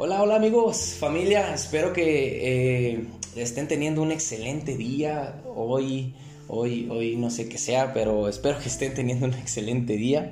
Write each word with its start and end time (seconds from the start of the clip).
Hola, 0.00 0.22
hola 0.22 0.36
amigos, 0.36 0.94
familia, 0.96 1.52
espero 1.52 1.92
que 1.92 2.92
eh, 2.92 3.04
estén 3.34 3.66
teniendo 3.66 4.00
un 4.00 4.12
excelente 4.12 4.76
día 4.76 5.42
hoy, 5.56 6.14
hoy, 6.46 6.88
hoy 6.88 7.16
no 7.16 7.30
sé 7.30 7.48
qué 7.48 7.58
sea, 7.58 7.92
pero 7.92 8.28
espero 8.28 8.60
que 8.60 8.68
estén 8.68 8.94
teniendo 8.94 9.26
un 9.26 9.34
excelente 9.34 9.94
día. 9.94 10.30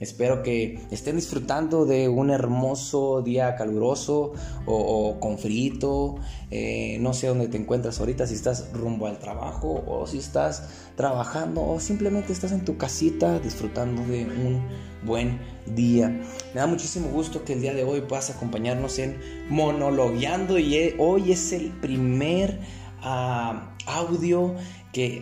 Espero 0.00 0.42
que 0.42 0.80
estén 0.90 1.16
disfrutando 1.16 1.84
de 1.84 2.08
un 2.08 2.30
hermoso 2.30 3.20
día 3.20 3.54
caluroso 3.54 4.32
o, 4.64 5.20
con 5.20 5.38
frito. 5.38 6.16
Eh, 6.50 6.96
no 7.00 7.12
sé 7.12 7.26
dónde 7.26 7.48
te 7.48 7.58
encuentras 7.58 8.00
ahorita, 8.00 8.26
si 8.26 8.34
estás 8.34 8.72
rumbo 8.72 9.06
al 9.06 9.18
trabajo 9.18 9.84
o 9.86 10.06
si 10.06 10.16
estás 10.16 10.88
trabajando 10.96 11.62
o 11.62 11.78
simplemente 11.80 12.32
estás 12.32 12.52
en 12.52 12.64
tu 12.64 12.78
casita 12.78 13.38
disfrutando 13.40 14.02
de 14.06 14.24
un 14.24 14.62
buen 15.04 15.38
día. 15.66 16.08
Me 16.54 16.60
da 16.60 16.66
muchísimo 16.66 17.08
gusto 17.08 17.44
que 17.44 17.52
el 17.52 17.60
día 17.60 17.74
de 17.74 17.84
hoy 17.84 18.00
puedas 18.00 18.30
acompañarnos 18.30 18.98
en 18.98 19.18
monologueando 19.50 20.58
y 20.58 20.94
hoy 20.98 21.32
es 21.32 21.52
el 21.52 21.72
primer 21.72 22.58
ah, 23.02 23.76
audio 23.86 24.54
que 24.94 25.20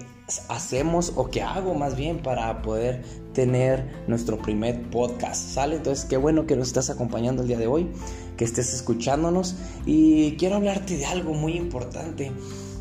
hacemos 0.49 1.13
o 1.17 1.31
que 1.31 1.43
hago 1.43 1.75
más 1.75 1.97
bien 1.97 2.19
para 2.19 2.63
poder 2.63 3.03
tener 3.33 3.85
nuestro 4.07 4.39
primer 4.39 4.83
podcast, 4.91 5.55
¿sale? 5.55 5.77
Entonces, 5.77 6.05
qué 6.05 6.17
bueno 6.17 6.47
que 6.47 6.57
nos 6.57 6.69
estás 6.69 6.91
acompañando 6.91 7.43
el 7.43 7.49
día 7.49 7.59
de 7.59 7.67
hoy, 7.67 7.89
que 8.37 8.45
estés 8.45 8.75
escuchándonos 8.75 9.57
y 9.87 10.33
quiero 10.37 10.57
hablarte 10.57 10.97
de 10.97 11.07
algo 11.07 11.35
muy 11.35 11.55
importante 11.55 12.33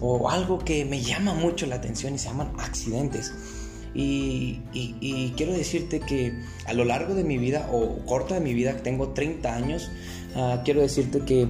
o 0.02 0.30
algo 0.30 0.60
que 0.60 0.86
me 0.86 1.02
llama 1.02 1.34
mucho 1.34 1.66
la 1.66 1.76
atención 1.76 2.16
y 2.16 2.18
se 2.18 2.28
llaman 2.28 2.52
accidentes. 2.60 3.34
Y, 3.94 4.62
quiero 5.36 5.54
decirte 5.54 6.00
que 6.00 6.32
a 6.68 6.74
lo 6.74 6.86
largo 6.86 7.16
de 7.16 7.24
mi 7.24 7.40
vida 7.40 7.70
o 7.72 8.06
corta 8.06 8.36
de 8.36 8.42
mi 8.42 8.54
vida, 8.54 8.78
tengo 8.78 9.10
30 9.10 9.56
años, 9.56 9.90
ah, 10.36 10.62
quiero 10.64 10.82
decirte 10.82 11.22
que 11.22 11.48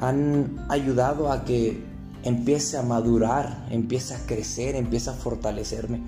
han 0.00 0.64
ayudado 0.68 1.32
a 1.32 1.44
que 1.44 1.87
empiece 2.28 2.76
a 2.76 2.82
madurar, 2.82 3.66
empiece 3.70 4.14
a 4.14 4.26
crecer, 4.26 4.76
empiece 4.76 5.10
a 5.10 5.14
fortalecerme. 5.14 6.02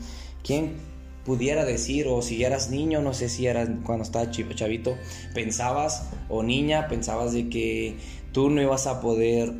¿Quién 0.45 0.77
pudiera 1.25 1.65
decir, 1.65 2.07
o 2.09 2.23
si 2.23 2.45
eras 2.45 2.71
niño, 2.71 3.03
no 3.03 3.13
sé 3.15 3.29
si 3.29 3.47
eras 3.47 3.69
cuando 3.85 4.05
estaba 4.05 4.31
chavito, 4.31 4.97
pensabas, 5.35 6.09
o 6.29 6.43
niña, 6.43 6.89
pensabas 6.89 7.33
de 7.33 7.49
que 7.49 7.97
tú 8.33 8.51
no 8.51 8.63
ibas 8.63 8.87
a 8.87 9.01
poder 9.01 9.55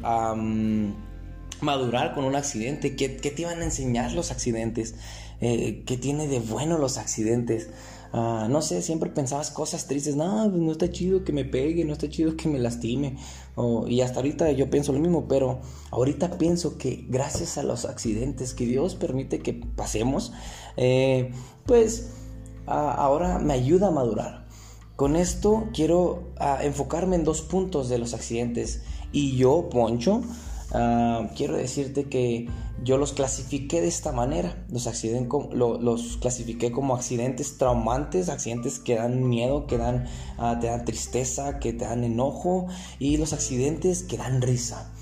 madurar 1.61 2.15
con 2.15 2.25
un 2.25 2.37
accidente? 2.37 2.97
¿Qué, 2.97 3.09
te 3.09 3.43
iban 3.43 3.61
a 3.61 3.65
enseñar 3.65 4.13
los 4.13 4.31
accidentes? 4.31 4.95
Eh, 5.41 5.83
¿Qué 5.87 5.97
tiene 5.97 6.29
de 6.29 6.41
bueno 6.41 6.79
los 6.79 6.99
accidentes? 6.99 7.71
Ah, 8.13 8.49
no 8.51 8.61
sé, 8.61 8.83
siempre 8.83 9.09
pensabas 9.11 9.53
cosas 9.53 9.87
tristes, 9.87 10.17
no, 10.17 10.49
pues 10.51 10.61
no 10.61 10.73
está 10.73 10.91
chido 10.91 11.23
que 11.23 11.33
me 11.33 11.45
pegue, 11.45 11.85
no 11.85 11.93
está 11.93 12.09
chido 12.09 12.37
que 12.37 12.49
me 12.49 12.59
lastime. 12.59 13.17
y 13.89 14.01
hasta 14.01 14.19
ahorita 14.19 14.51
yo 14.53 14.69
pienso 14.69 14.93
lo 14.93 14.99
mismo, 14.99 15.29
pero 15.29 15.61
ahorita 15.93 16.39
pienso 16.39 16.77
que 16.77 17.05
gracias 17.09 17.57
a 17.57 17.63
los 17.63 17.85
accidentes 17.85 18.53
que 18.55 18.67
Dios 18.67 18.97
permite 18.97 19.41
que 19.41 19.53
pasemos, 19.53 20.33
eh, 20.77 21.31
pues 21.67 22.11
ahora 22.67 23.39
me 23.39 23.55
ayuda 23.55 23.89
a 23.89 23.91
madurar. 23.91 24.47
Con 24.97 25.17
esto 25.17 25.69
quiero 25.73 26.25
ah, 26.39 26.59
enfocarme 26.63 27.17
en 27.17 27.25
dos 27.25 27.43
puntos 27.43 27.89
de 27.89 27.99
los 27.99 28.13
accidentes. 28.13 28.83
Y 29.13 29.37
yo, 29.37 29.69
Poncho, 29.71 30.23
Ah, 30.73 31.29
quiero 31.37 31.57
decirte 31.57 32.05
que 32.05 32.49
yo 32.83 32.97
los 32.97 33.13
clasifiqué 33.13 33.81
de 33.81 33.89
esta 33.89 34.13
manera. 34.13 34.65
Los, 34.69 34.87
los 35.55 36.17
clasifiqué 36.19 36.71
como 36.71 36.95
accidentes 36.95 37.59
traumantes, 37.59 38.29
accidentes 38.29 38.79
que 38.79 38.97
dan 38.97 39.29
miedo, 39.29 39.67
que 39.67 39.79
dan, 39.79 40.07
ah, 40.39 40.59
te 40.61 40.69
dan 40.69 40.85
tristeza, 40.85 41.59
que 41.59 41.73
te 41.73 41.85
dan 41.85 42.05
enojo 42.05 42.69
y 42.99 43.17
los 43.17 43.33
accidentes 43.33 44.03
que 44.03 44.17
dan 44.17 44.43
risa. 44.43 44.93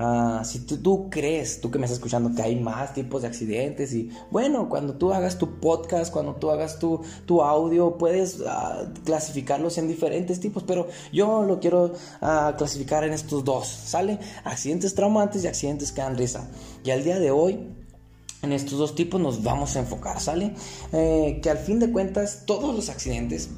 Ah, 0.00 0.42
si 0.44 0.60
tú, 0.60 1.10
crees, 1.10 1.60
tú 1.60 1.72
que 1.72 1.78
me 1.80 1.86
estás 1.86 1.98
escuchando, 1.98 2.32
que 2.32 2.40
hay 2.40 2.54
más 2.54 2.94
tipos 2.94 3.22
de 3.22 3.26
accidentes 3.26 3.92
y 3.94 4.08
bueno, 4.30 4.68
cuando 4.68 4.94
tú 4.94 5.12
hagas 5.12 5.38
tu 5.38 5.58
podcast, 5.58 6.12
cuando 6.12 6.36
tú 6.36 6.52
hagas 6.52 6.78
tu, 6.78 7.02
tu 7.26 7.42
audio, 7.42 7.98
puedes 7.98 8.40
ah, 8.46 8.84
clasificarlos 9.04 9.76
en 9.76 9.88
diferentes 9.88 10.38
tipos, 10.38 10.62
pero 10.62 10.86
yo 11.12 11.42
lo 11.42 11.58
quiero 11.58 11.94
ah, 12.20 12.54
clasificar 12.56 13.02
en 13.02 13.12
estos 13.12 13.42
dos, 13.42 13.66
¿sale? 13.66 14.20
Accidentes 14.44 14.94
traumantes 14.94 15.42
y 15.42 15.48
accidentes 15.48 15.90
que 15.90 16.00
dan 16.00 16.16
risa. 16.16 16.48
Y 16.84 16.92
al 16.92 17.02
día 17.02 17.18
de 17.18 17.32
hoy, 17.32 17.58
en 18.42 18.52
estos 18.52 18.78
dos 18.78 18.94
tipos 18.94 19.20
nos 19.20 19.42
vamos 19.42 19.74
a 19.74 19.80
enfocar, 19.80 20.20
¿sale? 20.20 20.54
Eh, 20.92 21.40
que 21.42 21.50
al 21.50 21.58
fin 21.58 21.80
de 21.80 21.90
cuentas 21.90 22.44
todos 22.46 22.72
los 22.72 22.88
accidentes, 22.88 23.50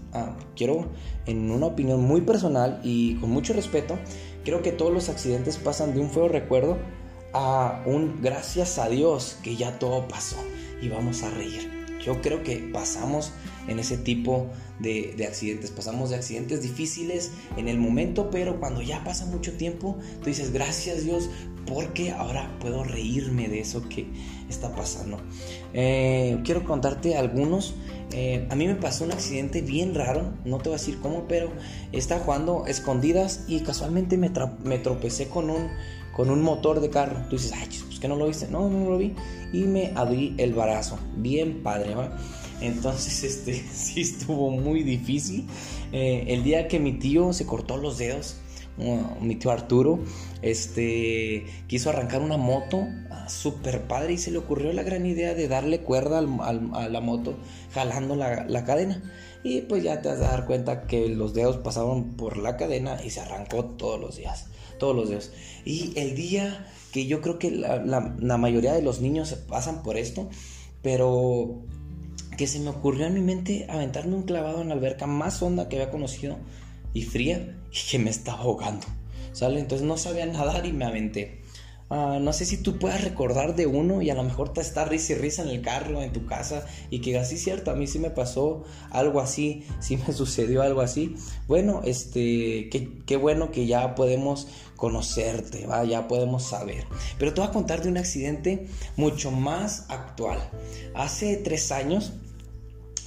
quiero 0.57 0.87
en 1.27 1.51
una 1.51 1.67
opinión 1.67 2.01
muy 2.01 2.23
personal 2.23 2.81
y 2.83 3.17
con 3.17 3.31
mucho 3.31 3.53
respeto, 3.53 3.99
Creo 4.45 4.63
que 4.63 4.73
todos 4.73 4.93
los 4.93 5.09
accidentes 5.09 5.59
pasan 5.59 5.95
de 5.95 6.01
un 6.01 6.11
feo 6.11 6.29
recuerdo 6.29 6.79
a 7.33 7.83
un 7.87 8.21
gracias 8.23 8.79
a 8.79 8.89
Dios 8.89 9.37
que 9.43 9.57
ya 9.57 9.79
todo 9.79 10.09
pasó 10.09 10.37
y 10.81 10.89
vamos 10.89 11.23
a 11.23 11.31
reír. 11.31 11.71
Yo 12.05 12.21
creo 12.23 12.43
que 12.43 12.57
pasamos 12.73 13.33
en 13.69 13.79
ese 13.79 13.97
tipo 13.97 14.49
de, 14.79 15.15
accidentes, 15.27 15.71
pasamos 15.71 16.11
de 16.11 16.17
accidentes 16.17 16.63
difíciles 16.63 17.31
en 17.57 17.69
el 17.69 17.79
momento, 17.79 18.31
pero 18.31 18.59
cuando 18.59 18.83
ya 18.83 19.05
pasa 19.05 19.27
mucho 19.27 19.53
tiempo, 19.53 19.99
tú 20.21 20.27
dices, 20.27 20.53
gracias 20.53 21.05
Dios, 21.05 21.29
porque 21.67 22.11
ahora 22.11 22.57
puedo 22.61 22.83
reírme 22.85 23.49
de 23.49 23.61
eso 23.61 23.89
que 23.89 24.07
está 24.49 24.75
pasando. 24.75 25.19
Eh, 25.75 26.41
quiero 26.45 26.65
contarte 26.65 27.17
algunos. 27.17 27.75
Eh, 28.13 28.49
a 28.51 28.57
mí 28.57 28.67
me 28.67 28.75
pasó 28.75 29.05
un 29.05 29.13
accidente 29.13 29.61
bien 29.63 29.95
raro, 29.95 30.33
no 30.45 30.59
te 30.59 30.65
voy 30.65 30.77
a 30.77 30.79
decir 30.79 30.99
cómo, 31.01 31.29
pero 31.29 31.53
estaba 31.93 32.23
jugando 32.23 32.67
escondidas 32.67 33.45
y 33.47 33.61
casualmente 33.61 34.17
me, 34.17 34.31
tropecé 34.31 35.29
con 35.29 35.51
un, 35.51 35.69
con 36.13 36.31
un 36.31 36.43
motor 36.43 36.81
de 36.81 36.91
carro. 36.91 37.25
Tú 37.29 37.37
dices, 37.37 37.53
ay, 37.55 37.69
pues 37.87 38.01
que 38.01 38.09
no 38.09 38.17
lo 38.17 38.27
viste. 38.27 38.49
No, 38.49 38.69
no 38.69 38.91
lo 38.91 38.99
vi 38.99 39.15
y 39.53 39.65
me 39.65 39.93
abrí 39.95 40.35
el 40.39 40.55
brazo. 40.55 40.99
Bien 41.17 41.63
padre. 41.63 41.95
Entonces, 42.61 43.23
este 43.25 43.63
sí 43.73 44.01
estuvo 44.01 44.51
muy 44.51 44.83
difícil. 44.83 45.47
Eh, 45.93 46.25
el 46.29 46.43
día 46.43 46.69
que 46.69 46.79
mi 46.81 46.93
tío 46.93 47.33
se 47.33 47.47
cortó 47.47 47.77
los 47.77 47.99
dedos, 47.99 48.37
mi 49.21 49.37
tío 49.37 49.51
Arturo, 49.51 49.99
este, 50.41 51.45
quiso 51.67 51.91
arrancar 51.91 52.23
una 52.23 52.39
moto 52.39 52.87
ah, 53.11 53.29
super 53.29 53.83
padre 53.83 54.15
y 54.15 54.19
se 54.19 54.31
le 54.31 54.39
ocurrió 54.39 54.73
la 54.73 54.83
gran 54.83 55.05
idea 55.05 55.35
de 55.35 55.49
darle 55.49 55.81
cuerda 55.81 56.21
a 56.21 56.89
la 56.89 57.01
moto 57.01 57.37
jalando 57.73 58.17
la, 58.17 58.45
la, 58.47 58.65
cadena. 58.65 59.03
Y 59.43 59.63
pues 59.63 59.83
ya 59.83 60.01
te 60.01 60.09
vas 60.09 60.19
a 60.19 60.31
dar 60.31 60.47
cuenta 60.47 60.87
que 60.87 61.09
los 61.09 61.35
dedos 61.35 61.59
pasaron 61.59 62.17
por 62.17 62.37
la 62.37 62.57
cadena 62.57 62.99
y 63.05 63.11
se 63.11 63.21
arrancó 63.21 63.65
todos 63.65 64.01
los 64.01 64.17
días, 64.17 64.47
todos 64.79 64.97
los 64.97 65.11
dedos. 65.11 65.33
Y 65.65 65.93
el 65.99 66.15
día 66.15 66.67
que 66.93 67.07
yo 67.07 67.21
creo 67.21 67.39
que 67.39 67.51
la, 67.51 68.01
mayoría 68.39 68.73
de 68.73 68.83
los 68.83 69.01
niños 69.01 69.33
pasan 69.49 69.83
por 69.83 69.97
esto, 69.97 70.29
pero 70.83 71.63
que 72.41 72.47
se 72.47 72.59
me 72.59 72.71
ocurrió 72.71 73.05
en 73.05 73.13
mi 73.13 73.21
mente 73.21 73.67
aventarme 73.69 74.15
un 74.15 74.23
clavado 74.23 74.63
en 74.63 74.69
la 74.69 74.75
alberca 74.75 75.07
más 75.07 75.43
honda 75.43 75.69
que 75.69 75.77
había 75.77 75.91
conocido 75.91 76.39
y 76.95 77.03
fría 77.03 77.55
y 77.71 77.91
que 77.91 77.99
me 77.99 78.09
estaba 78.09 78.39
ahogando. 78.39 78.87
¿Sale? 79.33 79.61
Entonces 79.61 79.87
no 79.87 79.99
sabía 79.99 80.25
nadar 80.25 80.65
y 80.65 80.73
me 80.73 80.87
aventé. 80.87 81.43
Ah, 81.91 82.19
no 82.19 82.33
sé 82.33 82.47
si 82.47 82.57
tú 82.57 82.79
puedas 82.79 83.05
recordar 83.05 83.57
de 83.57 83.67
uno 83.67 84.01
y 84.01 84.09
a 84.09 84.15
lo 84.15 84.23
mejor 84.23 84.55
te 84.55 84.63
está 84.63 84.87
risa 84.87 85.13
y 85.13 85.17
risa 85.17 85.43
en 85.43 85.49
el 85.49 85.61
carro, 85.61 86.01
en 86.01 86.15
tu 86.15 86.25
casa 86.25 86.65
y 86.89 87.03
que 87.03 87.19
así 87.19 87.37
cierto, 87.37 87.73
a 87.73 87.75
mí 87.75 87.87
sí 87.87 87.99
me 87.99 88.09
pasó 88.09 88.65
algo 88.91 89.21
así, 89.21 89.67
sí 89.81 89.99
me 89.99 90.11
sucedió 90.15 90.63
algo 90.63 90.81
así. 90.81 91.17
Bueno, 91.47 91.83
este, 91.85 92.71
qué, 92.71 93.17
bueno 93.19 93.51
que 93.51 93.67
ya 93.67 93.95
podemos 93.95 94.49
conocerte, 94.77 95.67
¿va? 95.67 95.85
ya 95.85 96.09
podemos 96.09 96.45
saber. 96.45 96.87
Pero 97.19 97.35
te 97.35 97.43
voy 97.43 97.51
a 97.51 97.53
contar 97.53 97.83
de 97.83 97.91
un 97.91 97.99
accidente 97.99 98.67
mucho 98.97 99.31
más 99.31 99.85
actual. 99.91 100.39
Hace 100.95 101.37
tres 101.37 101.71
años, 101.71 102.15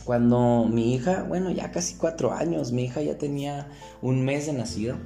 cuando 0.05 0.65
mi 0.69 0.93
hija, 0.93 1.23
bueno, 1.23 1.51
ya 1.51 1.71
casi 1.71 1.95
cuatro 1.95 2.33
años, 2.33 2.71
mi 2.71 2.85
hija 2.85 3.01
ya 3.01 3.17
tenía 3.17 3.69
un 4.01 4.23
mes 4.23 4.45
de 4.47 4.53
nacido. 4.53 4.97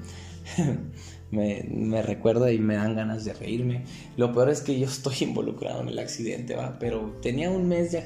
me, 1.31 2.01
recuerda 2.01 2.51
y 2.51 2.59
me 2.59 2.75
dan 2.75 2.95
ganas 2.95 3.25
de 3.25 3.33
reírme. 3.33 3.83
Lo 4.15 4.33
peor 4.33 4.49
es 4.49 4.61
que 4.61 4.79
yo 4.79 4.87
estoy 4.87 5.15
involucrado 5.21 5.81
en 5.81 5.89
el 5.89 5.99
accidente, 5.99 6.55
¿va? 6.55 6.77
Pero 6.79 7.17
tenía 7.21 7.49
un 7.49 7.67
mes 7.67 7.91
de, 7.91 8.01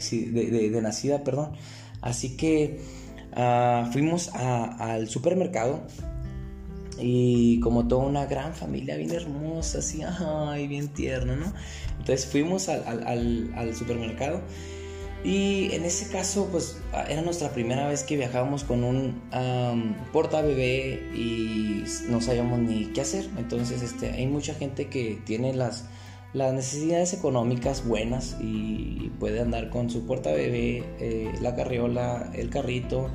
de, 0.70 0.82
nacida, 0.82 1.24
perdón. 1.24 1.54
Así 2.02 2.36
que 2.36 2.80
ah, 3.34 3.90
fuimos 3.92 4.30
al 4.34 5.08
supermercado 5.08 5.82
y 7.00 7.60
como 7.62 7.88
toda 7.88 8.06
una 8.06 8.26
gran 8.26 8.54
familia 8.54 8.96
bien 8.98 9.12
hermosa, 9.12 9.80
así, 9.80 10.02
ay, 10.04 10.68
bien 10.68 10.90
tierno, 10.90 11.36
¿no? 11.36 11.54
Entonces 12.00 12.26
fuimos 12.26 12.70
al, 12.70 13.08
al, 13.08 13.54
al 13.56 13.76
supermercado 13.76 14.42
y 15.24 15.70
en 15.74 15.86
ese 15.86 16.08
caso, 16.08 16.48
pues 16.52 16.78
era 17.08 17.22
nuestra 17.22 17.52
primera 17.52 17.88
vez 17.88 18.04
que 18.04 18.18
viajábamos 18.18 18.64
con 18.64 18.84
un 18.84 19.22
porta 20.12 20.42
bebé 20.42 21.12
y 21.16 21.84
no 22.10 22.22
sabíamos 22.22 22.60
ni 22.60 22.86
qué 22.88 23.02
hacer. 23.02 23.30
Entonces, 23.38 23.84
este, 23.84 24.10
hay 24.12 24.26
mucha 24.26 24.56
gente 24.56 24.88
que 24.88 25.22
tiene 25.26 25.54
las, 25.54 25.86
las 26.34 26.54
necesidades 26.54 27.14
económicas 27.14 27.86
buenas 27.86 28.38
y 28.40 29.12
puede 29.20 29.42
andar 29.42 29.70
con 29.70 29.92
su 29.92 30.08
porta 30.08 30.32
bebé, 30.32 30.84
eh, 31.00 31.32
la 31.40 31.56
carriola, 31.56 32.32
el 32.34 32.50
carrito, 32.50 33.10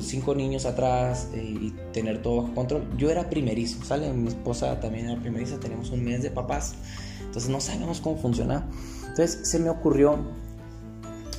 cinco 0.00 0.34
niños 0.34 0.66
atrás 0.66 1.28
eh, 1.32 1.42
y 1.42 1.74
tener 1.92 2.22
todo 2.22 2.42
bajo 2.42 2.54
control. 2.54 2.88
Yo 2.96 3.10
era 3.10 3.30
primerizo, 3.30 3.84
¿sale? 3.84 4.12
Mi 4.12 4.28
esposa 4.28 4.80
también 4.80 5.08
era 5.10 5.20
primeriza, 5.20 5.60
tenemos 5.60 5.90
un 5.90 6.04
mes 6.04 6.22
de 6.22 6.30
papás, 6.30 6.74
entonces 7.20 7.48
no 7.50 7.60
sabíamos 7.60 8.00
cómo 8.00 8.16
funciona. 8.16 8.68
Entonces 9.08 9.48
se 9.48 9.58
me 9.60 9.70
ocurrió 9.70 10.18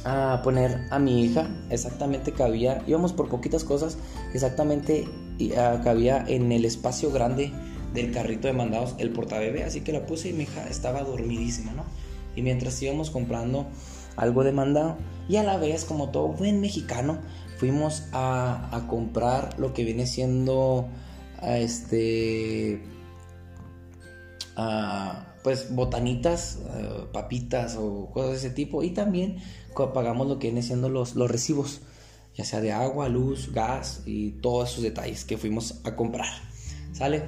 a 0.07 0.41
poner 0.41 0.87
a 0.89 0.99
mi 0.99 1.23
hija 1.25 1.47
exactamente 1.69 2.31
cabía, 2.31 2.81
íbamos 2.87 3.13
por 3.13 3.29
poquitas 3.29 3.63
cosas, 3.63 3.97
exactamente 4.33 5.07
cabía 5.83 6.23
en 6.27 6.51
el 6.51 6.65
espacio 6.65 7.11
grande 7.11 7.51
del 7.93 8.11
carrito 8.11 8.47
de 8.47 8.53
mandados 8.53 8.95
el 8.99 9.11
portabebé, 9.11 9.63
así 9.63 9.81
que 9.81 9.91
la 9.91 10.05
puse 10.05 10.29
y 10.29 10.33
mi 10.33 10.43
hija 10.43 10.67
estaba 10.69 11.03
dormidísima, 11.03 11.73
¿no? 11.73 11.83
Y 12.35 12.41
mientras 12.41 12.81
íbamos 12.81 13.09
comprando 13.09 13.65
algo 14.15 14.43
de 14.43 14.51
mandado 14.51 14.97
y 15.27 15.37
a 15.37 15.43
la 15.43 15.57
vez, 15.57 15.85
como 15.85 16.09
todo 16.09 16.29
buen 16.29 16.61
mexicano, 16.61 17.19
fuimos 17.57 18.03
a, 18.13 18.85
comprar 18.87 19.59
lo 19.59 19.73
que 19.73 19.83
viene 19.83 20.05
siendo 20.05 20.87
a 21.41 21.57
este 21.57 22.81
pues 25.47 25.73
botanitas, 25.73 26.59
eh, 26.75 27.05
papitas 27.13 27.77
o 27.79 28.09
cosas 28.11 28.31
de 28.31 28.35
ese 28.35 28.49
tipo 28.49 28.83
y 28.83 28.89
también 28.89 29.37
pagamos 29.93 30.27
lo 30.27 30.39
que 30.39 30.47
viene 30.47 30.61
siendo 30.61 30.89
los, 30.89 31.15
los 31.15 31.31
recibos, 31.31 31.79
ya 32.35 32.43
sea 32.43 32.59
de 32.59 32.73
agua, 32.73 33.07
luz, 33.07 33.53
gas 33.53 34.01
y 34.05 34.31
todos 34.41 34.71
esos 34.71 34.83
detalles 34.83 35.23
que 35.23 35.37
fuimos 35.37 35.79
a 35.85 35.95
comprar. 35.95 36.27
¿Sale? 36.91 37.23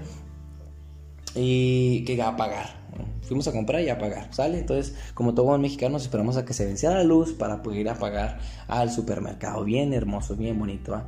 Y 1.36 2.04
que 2.06 2.22
a 2.22 2.36
pagar. 2.36 2.80
Fuimos 3.22 3.48
a 3.48 3.52
comprar 3.52 3.82
y 3.84 3.90
a 3.90 4.00
pagar, 4.00 4.34
¿sale? 4.34 4.58
Entonces, 4.58 4.96
como 5.14 5.36
todo 5.36 5.46
buen 5.46 5.62
mexicano, 5.62 5.98
esperamos 5.98 6.36
a 6.38 6.46
que 6.46 6.54
se 6.54 6.66
venciera 6.66 6.96
la 6.96 7.04
luz 7.04 7.34
para 7.34 7.62
poder 7.62 7.82
ir 7.82 7.90
a 7.90 7.94
pagar 7.94 8.40
al 8.68 8.92
supermercado. 8.92 9.64
Bien 9.64 9.94
hermoso, 9.94 10.36
bien 10.36 10.58
bonito, 10.58 11.00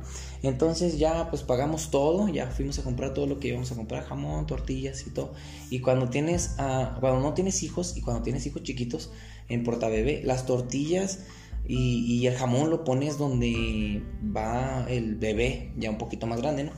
Entonces 0.44 0.98
ya 0.98 1.28
pues 1.30 1.42
pagamos 1.42 1.90
todo, 1.90 2.28
ya 2.28 2.46
fuimos 2.46 2.78
a 2.78 2.84
comprar 2.84 3.12
todo 3.12 3.26
lo 3.26 3.40
que 3.40 3.48
íbamos 3.48 3.72
a 3.72 3.74
comprar, 3.74 4.04
jamón, 4.04 4.46
tortillas 4.46 5.04
y 5.06 5.10
todo. 5.10 5.32
Y 5.68 5.80
cuando 5.80 6.08
tienes, 6.08 6.54
uh, 6.60 7.00
cuando 7.00 7.20
no 7.20 7.34
tienes 7.34 7.64
hijos 7.64 7.96
y 7.96 8.02
cuando 8.02 8.22
tienes 8.22 8.46
hijos 8.46 8.62
chiquitos 8.62 9.10
en 9.48 9.64
portabebé, 9.64 10.22
las 10.22 10.46
tortillas 10.46 11.24
y, 11.66 12.26
el 12.26 12.34
jamón 12.34 12.70
lo 12.70 12.84
pones 12.84 13.18
donde 13.18 14.02
va 14.36 14.86
el 14.88 15.14
bebé, 15.16 15.72
ya 15.76 15.90
un 15.90 15.98
poquito 15.98 16.26
más 16.26 16.40
grande, 16.40 16.64
¿no? 16.64 16.72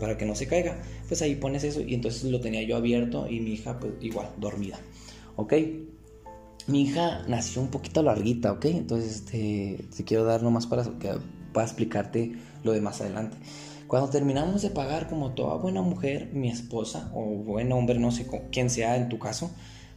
para 0.00 0.16
que 0.16 0.26
no 0.26 0.34
se 0.34 0.46
caiga. 0.46 0.80
Pues 1.08 1.22
ahí 1.22 1.36
pones 1.36 1.64
eso 1.64 1.80
y 1.80 1.94
entonces 1.94 2.24
lo 2.24 2.40
tenía 2.40 2.62
yo 2.62 2.76
abierto 2.76 3.28
y 3.28 3.40
mi 3.40 3.52
hija 3.52 3.78
pues 3.78 3.94
igual 4.00 4.30
dormida. 4.38 4.78
¿Ok? 5.36 5.54
Mi 6.66 6.82
hija 6.82 7.24
nació 7.28 7.62
un 7.62 7.68
poquito 7.68 8.02
larguita, 8.02 8.52
¿ok? 8.52 8.64
Entonces 8.66 9.16
este, 9.16 9.84
te 9.96 10.04
quiero 10.04 10.24
dar 10.24 10.42
nomás 10.42 10.66
para, 10.66 10.84
para 11.52 11.66
explicarte 11.66 12.32
lo 12.64 12.72
de 12.72 12.80
más 12.80 13.00
adelante. 13.00 13.36
Cuando 13.86 14.10
terminamos 14.10 14.62
de 14.62 14.70
pagar 14.70 15.08
como 15.08 15.32
toda 15.32 15.56
buena 15.58 15.80
mujer, 15.80 16.30
mi 16.32 16.50
esposa 16.50 17.10
o 17.14 17.22
buen 17.24 17.70
hombre, 17.70 18.00
no 18.00 18.10
sé 18.10 18.26
quién 18.50 18.68
sea 18.68 18.96
en 18.96 19.08
tu 19.08 19.20
caso, 19.20 19.52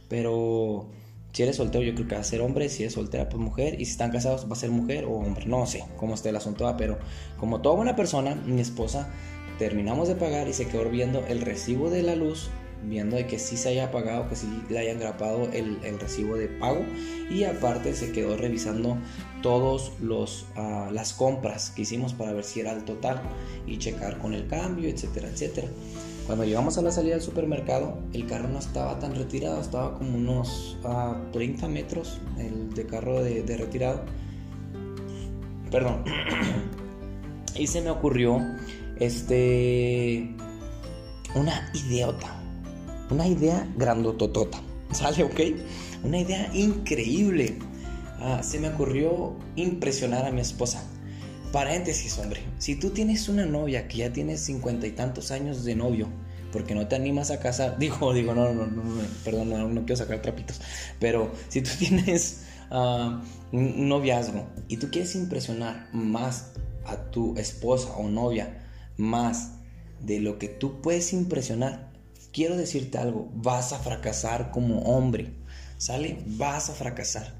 pero 0.08 0.90
si 1.32 1.42
eres 1.42 1.56
soltero 1.56 1.84
yo 1.84 1.94
creo 1.94 2.08
que 2.08 2.14
va 2.14 2.20
a 2.20 2.24
ser 2.24 2.40
hombre, 2.40 2.68
si 2.68 2.82
eres 2.82 2.94
soltera 2.94 3.28
pues 3.28 3.42
mujer 3.42 3.80
y 3.80 3.84
si 3.84 3.92
están 3.92 4.10
casados 4.10 4.46
va 4.48 4.52
a 4.52 4.56
ser 4.56 4.70
mujer 4.70 5.04
o 5.04 5.12
hombre, 5.12 5.46
no 5.46 5.66
sé 5.66 5.84
cómo 5.96 6.14
esté 6.14 6.30
el 6.30 6.36
asunto, 6.36 6.72
pero 6.76 6.98
como 7.38 7.60
toda 7.60 7.76
buena 7.76 7.96
persona, 7.96 8.34
mi 8.34 8.60
esposa 8.60 9.08
terminamos 9.58 10.08
de 10.08 10.14
pagar 10.14 10.48
y 10.48 10.52
se 10.52 10.66
quedó 10.66 10.88
viendo 10.88 11.24
el 11.26 11.42
recibo 11.42 11.90
de 11.90 12.02
la 12.02 12.16
luz, 12.16 12.50
viendo 12.82 13.16
de 13.16 13.26
que 13.26 13.38
sí 13.38 13.56
se 13.56 13.68
haya 13.68 13.90
pagado, 13.90 14.28
que 14.28 14.36
sí 14.36 14.46
le 14.70 14.78
hayan 14.78 14.98
grapado 14.98 15.50
el, 15.52 15.78
recibo 16.00 16.36
de 16.36 16.48
pago 16.48 16.80
y 17.30 17.44
aparte 17.44 17.94
se 17.94 18.10
quedó 18.10 18.36
revisando 18.36 18.96
todos 19.42 19.92
los 20.00 20.46
ah, 20.56 20.88
las 20.92 21.12
compras 21.12 21.70
que 21.70 21.82
hicimos 21.82 22.14
para 22.14 22.32
ver 22.32 22.44
si 22.44 22.60
era 22.60 22.72
el 22.72 22.84
total 22.84 23.20
y 23.66 23.78
checar 23.78 24.18
con 24.18 24.34
el 24.34 24.46
cambio, 24.48 24.88
etcétera, 24.88 25.28
etcétera. 25.28 25.68
Cuando 26.30 26.44
llegamos 26.44 26.78
a 26.78 26.82
la 26.82 26.92
salida 26.92 27.14
del 27.14 27.24
supermercado, 27.24 27.98
el 28.12 28.24
carro 28.24 28.46
no 28.46 28.60
estaba 28.60 28.96
tan 29.00 29.16
retirado, 29.16 29.60
estaba 29.60 29.98
como 29.98 30.16
unos 30.16 30.78
30 31.32 31.66
ah, 31.66 31.68
metros 31.68 32.20
el 32.38 32.72
de 32.72 32.86
carro 32.86 33.20
de, 33.20 33.42
de 33.42 33.56
retirado. 33.56 34.04
Perdón. 35.72 36.04
y 37.56 37.66
se 37.66 37.80
me 37.80 37.90
ocurrió 37.90 38.38
este, 39.00 40.32
una 41.34 41.68
idiota, 41.74 42.40
una 43.10 43.26
idea 43.26 43.68
grandototota, 43.76 44.60
¿sale? 44.92 45.24
¿Ok? 45.24 45.40
Una 46.04 46.20
idea 46.20 46.48
increíble. 46.54 47.58
Ah, 48.20 48.40
se 48.44 48.60
me 48.60 48.68
ocurrió 48.68 49.34
impresionar 49.56 50.26
a 50.26 50.30
mi 50.30 50.42
esposa. 50.42 50.84
Paréntesis, 51.52 52.16
hombre, 52.18 52.40
si 52.58 52.76
tú 52.76 52.90
tienes 52.90 53.28
una 53.28 53.44
novia 53.44 53.88
que 53.88 53.98
ya 53.98 54.12
tiene 54.12 54.36
cincuenta 54.36 54.86
y 54.86 54.92
tantos 54.92 55.32
años 55.32 55.64
de 55.64 55.74
novio, 55.74 56.08
porque 56.52 56.76
no 56.76 56.86
te 56.86 56.94
animas 56.94 57.32
a 57.32 57.40
casar, 57.40 57.76
digo, 57.80 58.12
digo, 58.12 58.34
no, 58.34 58.52
no, 58.54 58.66
no, 58.66 58.84
no 58.84 59.02
perdón, 59.24 59.74
no, 59.74 59.80
quiero 59.80 59.96
sacar 59.96 60.22
trapitos, 60.22 60.60
pero 61.00 61.32
si 61.48 61.60
tú 61.62 61.70
tienes 61.78 62.42
ah, 62.70 63.20
un 63.50 63.88
noviazgo 63.88 64.46
y 64.68 64.76
tú 64.76 64.90
quieres 64.90 65.16
impresionar 65.16 65.88
más 65.92 66.52
a 66.86 66.96
tu 67.10 67.36
esposa 67.36 67.92
o 67.96 68.08
novia 68.08 68.64
más 68.96 69.54
de 70.00 70.20
lo 70.20 70.38
que 70.38 70.48
tú 70.48 70.80
puedes 70.80 71.12
impresionar, 71.12 71.90
quiero 72.32 72.56
decirte 72.56 72.98
algo, 72.98 73.28
vas 73.34 73.72
a 73.72 73.78
fracasar 73.80 74.52
como 74.52 74.82
hombre, 74.82 75.32
¿sale? 75.78 76.22
Vas 76.26 76.70
a 76.70 76.74
fracasar. 76.74 77.34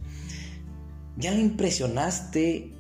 Ya 1.17 1.33
impresionaste 1.35 2.80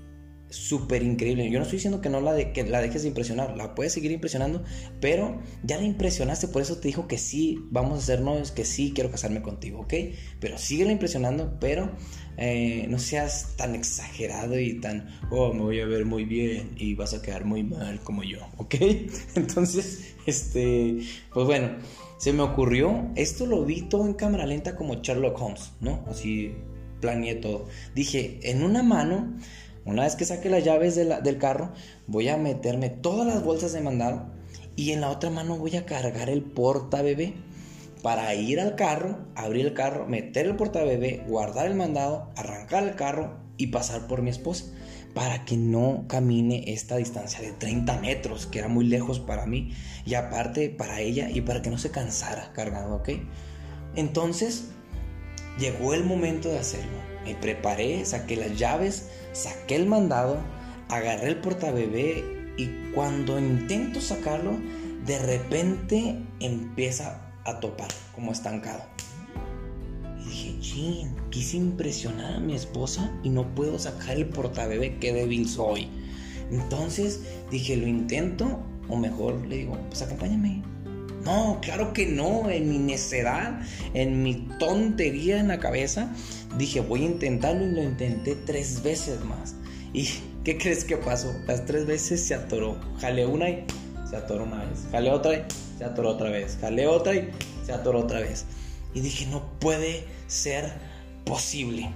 súper 0.50 1.02
increíble. 1.02 1.49
Yo 1.50 1.58
no 1.58 1.62
estoy 1.62 1.76
diciendo 1.76 2.00
que 2.00 2.08
no 2.08 2.20
la, 2.20 2.32
de, 2.32 2.52
que 2.52 2.64
la 2.64 2.82
dejes 2.82 3.02
de 3.02 3.08
impresionar, 3.08 3.56
la 3.56 3.75
puedes 3.75 3.93
seguir 3.93 4.11
impresionando, 4.11 4.62
pero 5.00 5.41
ya 5.62 5.79
la 5.79 5.85
impresionaste, 5.85 6.49
por 6.49 6.61
eso 6.61 6.76
te 6.79 6.88
dijo 6.88 7.08
que 7.08 7.19
sí, 7.19 7.58
vamos 7.70 7.99
a 7.99 8.02
ser 8.02 8.20
novios, 8.20 8.50
que 8.50 8.64
sí, 8.64 8.93
quiero 8.94 9.11
casarme 9.11 9.43
contigo, 9.43 9.81
¿ok? 9.81 9.94
Pero 10.41 10.58
síguela 10.58 10.93
impresionando, 10.93 11.56
pero 11.61 11.91
eh, 12.37 12.87
no 12.88 12.99
seas 12.99 13.55
tan 13.56 13.75
exagerado 13.75 14.58
y 14.58 14.81
tan, 14.81 15.08
oh, 15.31 15.52
me 15.52 15.62
voy 15.62 15.81
a 15.81 15.87
ver 15.87 16.05
muy 16.05 16.25
bien 16.25 16.73
y 16.76 16.94
vas 16.94 17.14
a 17.14 17.23
quedar 17.23 17.44
muy 17.44 17.62
mal 17.62 18.00
como 18.00 18.25
yo, 18.25 18.41
¿ok? 18.56 18.75
Entonces, 19.37 20.14
este, 20.26 20.99
pues 21.32 21.46
bueno, 21.46 21.76
se 22.19 22.32
me 22.32 22.43
ocurrió, 22.43 23.11
esto 23.14 23.46
lo 23.46 23.64
vi 23.64 23.82
todo 23.82 24.06
en 24.06 24.14
cámara 24.14 24.46
lenta 24.46 24.76
como 24.76 24.96
Sherlock 24.96 25.41
Holmes, 25.41 25.73
¿no? 25.81 26.05
Así 26.08 26.55
planeé 27.00 27.37
todo. 27.37 27.67
Dije, 27.94 28.38
en 28.43 28.62
una 28.62 28.82
mano 28.82 29.36
una 29.84 30.05
vez 30.05 30.17
que 30.17 30.25
saque 30.25 30.51
las 30.51 30.65
llaves 30.65 30.96
del 30.96 31.39
carro, 31.39 31.72
voy 32.06 32.29
a 32.29 32.37
meterme 32.37 32.91
todas 32.91 33.27
las 33.27 33.43
bolsas 33.43 33.72
de 33.72 33.81
mandado 33.81 34.31
y 34.77 34.93
en 34.93 35.01
la 35.01 35.10
otra 35.10 35.31
mano 35.31 35.56
voy 35.56 35.77
a 35.77 35.87
cargar 35.87 36.29
el 36.31 36.43
porta 36.43 37.03
bebé 37.03 37.34
para 38.03 38.34
ir 38.34 38.60
al 38.60 38.77
carro, 38.77 39.19
abrir 39.34 39.67
el 39.67 39.75
carro, 39.75 40.06
meter 40.06 40.46
el 40.46 40.56
porta 40.56 40.82
bebé, 40.84 41.25
guardar 41.27 41.67
el 41.67 41.75
mandado, 41.75 42.31
arrancar 42.37 42.84
el 42.84 42.94
carro 42.94 43.39
y 43.56 43.69
pasar 43.69 44.06
por 44.06 44.22
mi 44.22 44.31
esposa 44.31 44.67
para 45.15 45.44
que 45.44 45.56
no 45.56 46.05
camine 46.08 46.65
esta 46.69 46.96
distancia 46.96 47.41
de 47.41 47.53
30 47.53 48.01
metros, 48.01 48.46
que 48.46 48.60
era 48.60 48.69
muy 48.69 48.87
lejos 48.87 49.19
para 49.19 49.46
mí, 49.46 49.72
y 50.06 50.15
aparte 50.15 50.70
para 50.70 51.01
ella 51.01 51.29
y 51.31 51.41
para 51.41 51.63
que 51.63 51.70
no 51.70 51.79
se 51.79 51.91
cansara 51.91 52.53
cargando, 52.53 52.96
¿ok? 52.96 53.10
Entonces, 53.96 54.67
llegó 55.58 55.94
el 55.94 56.05
momento 56.05 56.49
de 56.49 56.58
hacerlo. 56.58 57.09
Me 57.24 57.34
preparé, 57.34 58.05
saqué 58.05 58.36
las 58.36 58.58
llaves, 58.58 59.08
saqué 59.32 59.77
el 59.77 59.86
mandado, 59.86 60.39
agarré 60.89 61.29
el 61.29 61.41
portabebé 61.41 62.24
y 62.56 62.93
cuando 62.94 63.39
intento 63.39 64.00
sacarlo, 64.00 64.58
de 65.06 65.19
repente 65.19 66.17
empieza 66.41 67.32
a 67.44 67.60
topar 67.60 67.89
como 68.15 68.32
estancado. 68.32 68.82
Y 70.20 70.24
dije, 70.24 70.60
chin, 70.60 71.17
quise 71.31 71.56
impresionar 71.56 72.34
a 72.34 72.41
mi 72.41 72.55
esposa 72.55 73.12
y 73.22 73.31
no 73.31 73.55
puedo 73.55 73.79
sacar 73.79 74.17
el 74.17 74.27
portabebé, 74.27 74.98
qué 74.98 75.12
débil 75.12 75.48
soy. 75.48 75.89
Entonces 76.50 77.20
dije, 77.50 77.77
lo 77.77 77.86
intento 77.86 78.60
o 78.89 78.96
mejor 78.96 79.46
le 79.46 79.58
digo, 79.58 79.79
pues 79.89 80.03
acompáñame. 80.03 80.62
No, 81.24 81.58
claro 81.60 81.93
que 81.93 82.06
no, 82.06 82.50
en 82.50 82.69
mi 82.69 82.79
necedad, 82.79 83.60
en 83.94 84.22
mi 84.22 84.48
tontería 84.58 85.39
en 85.39 85.48
la 85.48 85.58
cabeza, 85.58 86.10
dije 86.56 86.81
voy 86.81 87.03
a 87.03 87.06
intentarlo 87.06 87.67
y 87.67 87.72
lo 87.72 87.82
intenté 87.82 88.36
tres 88.36 88.82
veces 88.82 89.24
más. 89.24 89.55
¿Y 89.93 90.08
qué 90.44 90.56
crees 90.56 90.84
que 90.84 90.96
pasó? 90.96 91.32
Las 91.46 91.67
tres 91.67 91.86
veces 91.86 92.24
se 92.24 92.34
atoró. 92.34 92.79
Jale 93.00 93.27
una 93.27 93.50
y 93.50 93.65
se 94.08 94.17
atoró 94.17 94.44
una 94.44 94.65
vez. 94.65 94.86
Jale 94.91 95.10
otra 95.10 95.34
y 95.34 95.44
se 95.79 95.84
atoró 95.84 96.10
otra 96.10 96.31
vez. 96.31 96.58
Jale 96.60 96.86
otra 96.86 97.15
y 97.15 97.31
se 97.65 97.72
atoró 97.72 98.00
otra 98.00 98.20
vez. 98.20 98.46
Y 98.94 99.00
dije, 99.00 99.27
no 99.27 99.43
puede 99.60 100.05
ser 100.27 100.72
posible. 101.24 101.91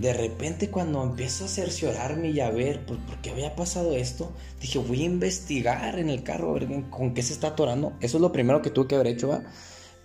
De 0.00 0.14
repente 0.14 0.70
cuando 0.70 1.02
empiezo 1.02 1.44
a 1.44 1.48
cerciorarme 1.48 2.30
y 2.30 2.40
a 2.40 2.50
ver 2.50 2.86
pues, 2.86 2.98
por 3.00 3.20
qué 3.20 3.32
había 3.32 3.54
pasado 3.54 3.94
esto, 3.94 4.32
dije, 4.58 4.78
voy 4.78 5.02
a 5.02 5.04
investigar 5.04 5.98
en 5.98 6.08
el 6.08 6.22
carro 6.22 6.50
a 6.50 6.58
ver 6.58 6.88
con 6.88 7.12
qué 7.12 7.22
se 7.22 7.34
está 7.34 7.48
atorando. 7.48 7.92
Eso 8.00 8.16
es 8.16 8.22
lo 8.22 8.32
primero 8.32 8.62
que 8.62 8.70
tuve 8.70 8.88
que 8.88 8.94
haber 8.94 9.08
hecho, 9.08 9.28
¿va? 9.28 9.42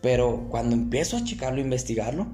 Pero 0.01 0.49
cuando 0.49 0.75
empiezo 0.75 1.15
a 1.15 1.23
checarlo, 1.23 1.61
investigarlo, 1.61 2.27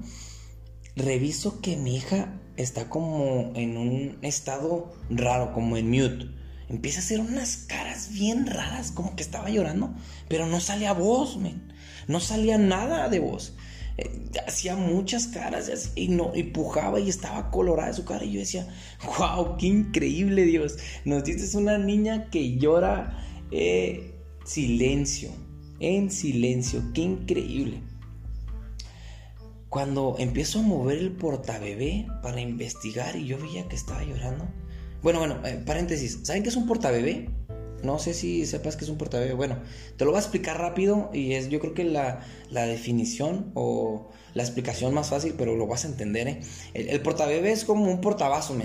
reviso 0.96 1.60
que 1.60 1.76
mi 1.76 1.94
hija 1.94 2.40
está 2.56 2.88
como 2.88 3.52
en 3.54 3.76
un 3.76 4.18
estado 4.22 4.92
raro, 5.08 5.52
como 5.52 5.76
en 5.76 5.88
mute. 5.88 6.30
empieza 6.68 6.98
a 6.98 7.04
hacer 7.04 7.20
unas 7.20 7.58
caras 7.68 8.10
bien 8.10 8.46
raras, 8.46 8.90
como 8.90 9.14
que 9.14 9.22
estaba 9.22 9.50
llorando, 9.50 9.94
pero 10.28 10.46
no 10.46 10.58
salía 10.58 10.94
voz, 10.94 11.36
men. 11.36 11.72
No 12.08 12.18
salía 12.18 12.58
nada 12.58 13.08
de 13.08 13.20
voz. 13.20 13.54
Eh, 13.98 14.10
hacía 14.46 14.74
muchas 14.74 15.26
caras 15.26 15.92
y 15.94 16.08
no 16.08 16.32
y 16.34 16.44
pujaba 16.44 16.98
y 16.98 17.08
estaba 17.08 17.50
colorada 17.50 17.92
su 17.92 18.04
cara 18.04 18.24
y 18.24 18.32
yo 18.32 18.40
decía, 18.40 18.66
wow, 19.18 19.56
qué 19.56 19.66
increíble 19.66 20.44
Dios. 20.44 20.78
Nos 21.04 21.24
dices 21.24 21.54
una 21.54 21.78
niña 21.78 22.30
que 22.30 22.56
llora 22.56 23.18
eh, 23.50 24.14
silencio, 24.44 25.30
en 25.80 26.10
silencio, 26.10 26.82
qué 26.94 27.02
increíble. 27.02 27.82
Cuando 29.68 30.16
empiezo 30.18 30.58
a 30.58 30.62
mover 30.62 30.98
el 30.98 31.12
portabebé 31.12 32.06
para 32.22 32.40
investigar 32.40 33.16
y 33.16 33.26
yo 33.26 33.38
veía 33.38 33.68
que 33.68 33.76
estaba 33.76 34.04
llorando. 34.04 34.46
Bueno, 35.02 35.18
bueno, 35.18 35.44
eh, 35.46 35.62
paréntesis, 35.66 36.20
¿saben 36.22 36.42
qué 36.42 36.50
es 36.50 36.56
un 36.56 36.66
portabebé? 36.66 37.28
No 37.82 37.98
sé 37.98 38.14
si 38.14 38.46
sepas 38.46 38.76
que 38.76 38.84
es 38.84 38.90
un 38.90 38.98
portabebé. 38.98 39.34
Bueno, 39.34 39.58
te 39.96 40.04
lo 40.04 40.12
voy 40.12 40.18
a 40.18 40.20
explicar 40.20 40.58
rápido 40.58 41.10
y 41.12 41.32
es 41.32 41.48
yo 41.48 41.60
creo 41.60 41.74
que 41.74 41.84
la, 41.84 42.20
definición 42.50 43.50
o 43.54 44.10
la 44.34 44.42
explicación 44.42 44.94
más 44.94 45.10
fácil, 45.10 45.34
pero 45.36 45.56
lo 45.56 45.66
vas 45.66 45.84
a 45.84 45.88
entender. 45.88 46.28
¿eh? 46.28 46.40
El, 46.74 46.88
el 46.88 47.46
es 47.46 47.64
como 47.64 47.90
un 47.90 48.00
portavasos. 48.00 48.56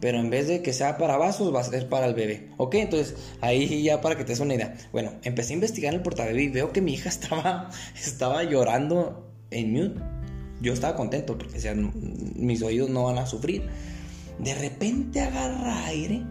Pero 0.00 0.18
en 0.18 0.28
vez 0.28 0.48
de 0.48 0.60
que 0.60 0.72
sea 0.72 0.98
para 0.98 1.16
vasos, 1.16 1.54
va 1.54 1.60
a 1.60 1.64
ser 1.64 1.88
para 1.88 2.06
el 2.06 2.14
bebé. 2.14 2.50
¿Ok? 2.58 2.74
Entonces, 2.74 3.14
ahí 3.40 3.82
ya 3.82 4.00
para 4.00 4.16
que 4.16 4.24
te 4.24 4.32
des 4.32 4.40
una 4.40 4.54
idea. 4.54 4.76
Bueno, 4.92 5.12
empecé 5.22 5.52
a 5.52 5.54
investigar 5.54 5.94
el 5.94 6.02
portabebé 6.02 6.42
y 6.42 6.48
veo 6.48 6.72
que 6.72 6.80
mi 6.80 6.94
hija 6.94 7.08
estaba, 7.10 7.70
estaba 7.96 8.42
llorando 8.44 9.30
en 9.50 9.72
mute. 9.72 10.00
Yo 10.60 10.72
estaba 10.72 10.96
contento 10.96 11.38
porque 11.38 11.54
decían, 11.54 11.92
mis 12.36 12.62
oídos 12.62 12.90
no 12.90 13.04
van 13.04 13.18
a 13.18 13.26
sufrir. 13.26 13.68
De 14.38 14.54
repente 14.54 15.20
agarra 15.20 15.86
aire 15.86 16.22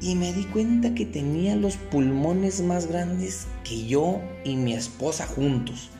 y 0.00 0.14
me 0.14 0.32
di 0.32 0.44
cuenta 0.44 0.94
que 0.94 1.04
tenía 1.04 1.56
los 1.56 1.76
pulmones 1.76 2.62
más 2.62 2.86
grandes 2.86 3.46
que 3.64 3.86
yo 3.86 4.20
y 4.44 4.56
mi 4.56 4.72
esposa 4.72 5.26
juntos. 5.26 5.90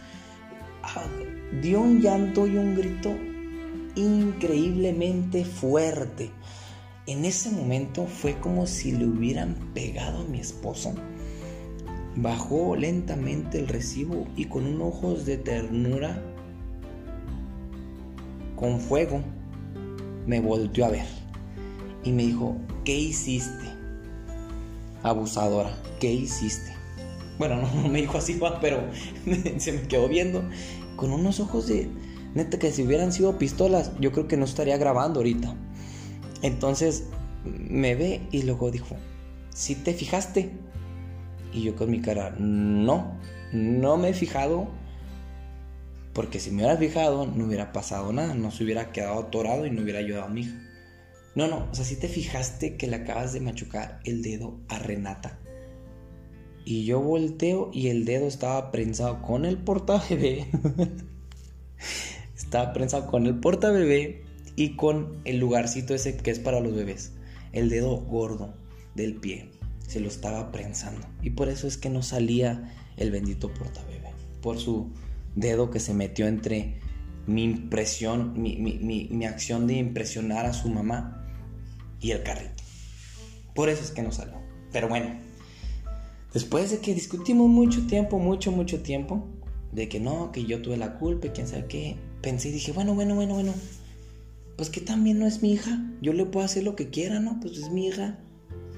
Ah, 0.83 1.05
dio 1.61 1.81
un 1.81 2.01
llanto 2.01 2.47
y 2.47 2.57
un 2.57 2.77
grito 2.77 3.15
increíblemente 3.97 5.45
fuerte. 5.45 6.31
En 7.07 7.25
ese 7.25 7.51
momento 7.51 8.07
fue 8.07 8.39
como 8.39 8.67
si 8.67 8.93
le 8.93 9.07
hubieran 9.07 9.55
pegado 9.75 10.21
a 10.21 10.25
mi 10.25 10.39
esposa. 10.39 10.95
Bajó 12.15 12.77
lentamente 12.77 13.59
el 13.59 13.69
recibo 13.69 14.27
y 14.37 14.45
con 14.47 14.67
un 14.67 14.81
ojos 14.83 15.25
de 15.25 15.39
ternura, 15.39 16.23
con 18.57 18.81
fuego, 18.81 19.23
me 20.27 20.41
volteó 20.41 20.87
a 20.87 20.91
ver 20.91 21.07
y 22.05 22.13
me 22.13 22.25
dijo, 22.25 22.57
¿qué 22.85 22.97
hiciste? 22.97 23.78
Abusadora, 25.03 25.77
¿qué 26.01 26.13
hiciste? 26.13 26.75
Bueno, 27.39 27.57
no, 27.57 27.89
me 27.89 28.01
dijo 28.01 28.19
así, 28.19 28.41
pero 28.61 28.83
se 29.59 29.73
me 29.73 29.83
quedó 29.83 30.09
viendo 30.09 30.43
con 30.97 31.13
unos 31.13 31.41
ojos 31.41 31.69
de, 31.69 31.89
neta, 32.35 32.59
que 32.59 32.73
si 32.73 32.83
hubieran 32.83 33.13
sido 33.13 33.39
pistolas, 33.39 33.93
yo 34.01 34.13
creo 34.13 34.27
que 34.29 34.37
no 34.37 34.45
estaría 34.45 34.77
grabando 34.77 35.21
ahorita. 35.21 35.55
Entonces 36.43 37.05
me 37.45 37.95
ve 37.95 38.23
y 38.33 38.43
luego 38.43 38.71
dijo, 38.71 38.97
¿si 39.51 39.75
te 39.75 39.95
fijaste? 39.95 40.51
Y 41.53 41.63
yo 41.63 41.77
con 41.77 41.91
mi 41.91 42.01
cara, 42.01 42.35
no, 42.39 43.17
no 43.53 43.97
me 43.97 44.11
he 44.11 44.15
fijado. 44.15 44.69
Porque 46.13 46.41
si 46.41 46.51
me 46.51 46.63
hubiera 46.63 46.77
fijado, 46.77 47.27
no 47.27 47.45
hubiera 47.45 47.73
pasado 47.73 48.13
nada, 48.13 48.35
no 48.35 48.51
se 48.51 48.65
hubiera 48.65 48.91
quedado 48.91 49.21
atorado 49.21 49.67
y 49.67 49.71
no 49.71 49.83
hubiera 49.83 50.01
ayudado 50.01 50.25
a 50.25 50.29
mi 50.29 50.41
hija. 50.43 50.68
No, 51.39 51.47
no, 51.47 51.69
o 51.71 51.73
sea, 51.73 51.85
si 51.85 51.95
te 51.95 52.09
fijaste 52.09 52.77
que 52.77 52.89
le 52.89 52.97
acabas 52.97 53.33
de 53.33 53.39
machucar 53.39 54.01
el 54.03 54.23
dedo 54.23 54.59
a 54.67 54.81
Renata. 54.81 55.39
Y 56.65 56.85
yo 56.85 57.01
volteo 57.01 57.71
y 57.73 57.91
el 57.91 58.05
dedo 58.05 58.27
estaba 58.27 58.73
prensado 58.73 59.23
con 59.23 59.45
el 59.45 59.57
portabebé. 59.57 60.49
estaba 62.37 62.73
prensado 62.73 63.07
con 63.07 63.25
el 63.27 63.39
portabebé 63.39 64.25
y 64.57 64.75
con 64.75 65.21
el 65.25 65.39
lugarcito 65.39 65.95
ese 65.95 66.17
que 66.17 66.33
es 66.33 66.41
para 66.41 66.59
los 66.59 66.75
bebés. 66.75 67.13
El 67.53 67.69
dedo 67.69 67.99
gordo 67.99 68.55
del 68.97 69.15
pie. 69.15 69.53
Se 69.87 70.01
lo 70.01 70.09
estaba 70.09 70.51
prensando. 70.51 71.07
Y 71.23 71.31
por 71.31 71.49
eso 71.49 71.69
es 71.69 71.77
que 71.77 71.89
no 71.89 72.03
salía 72.03 72.75
el 72.97 73.13
bendito 73.13 73.55
portabebé. 73.55 74.11
Por 74.43 74.59
su 74.59 74.91
dedo 75.37 75.71
que 75.71 75.79
se 75.79 75.95
metió 75.95 76.27
entre 76.27 76.81
mi 77.29 77.45
impresión, 77.45 78.33
mi, 78.43 78.57
mi 78.57 79.25
acción 79.25 79.69
de 79.69 79.75
impresionar 79.75 80.45
a 80.45 80.53
su 80.53 80.69
mamá 80.69 81.15
y 82.01 82.11
el 82.13 82.23
carrito. 82.23 82.63
Por 83.55 83.69
eso 83.69 83.83
es 83.83 83.91
que 83.91 84.03
no 84.03 84.13
salió. 84.13 84.39
Pero 84.73 84.89
bueno, 84.89 85.19
después 86.33 86.71
de 86.71 86.79
que 86.79 86.95
discutimos 86.95 87.49
mucho 87.49 87.87
tiempo, 87.87 88.19
mucho, 88.19 88.53
mucho 88.53 88.81
tiempo, 88.81 89.27
de 89.73 89.89
que 89.89 90.01
no, 90.01 90.33
que 90.33 90.45
yo 90.45 90.63
tuve 90.63 90.77
la 90.77 90.99
culpa 90.99 91.29
quién 91.33 91.47
sabe 91.47 91.67
qué, 91.67 91.97
pensé 92.23 92.49
y 92.49 92.53
dije, 92.53 92.73
bueno, 92.73 92.95
bueno, 92.95 93.15
bueno, 93.15 93.35
bueno, 93.35 93.53
pues 94.57 94.71
que 94.71 94.81
también 94.81 95.19
no 95.19 95.27
es 95.27 95.43
mi 95.43 95.53
hija, 95.53 95.85
yo 96.01 96.13
le 96.13 96.25
puedo 96.27 96.45
hacer 96.45 96.65
lo 96.65 96.75
que 96.75 96.91
quiera, 96.91 97.21
¿no? 97.21 97.39
Pues 97.41 97.59
es 97.59 97.71
mi 97.71 97.89
hija. 97.89 98.19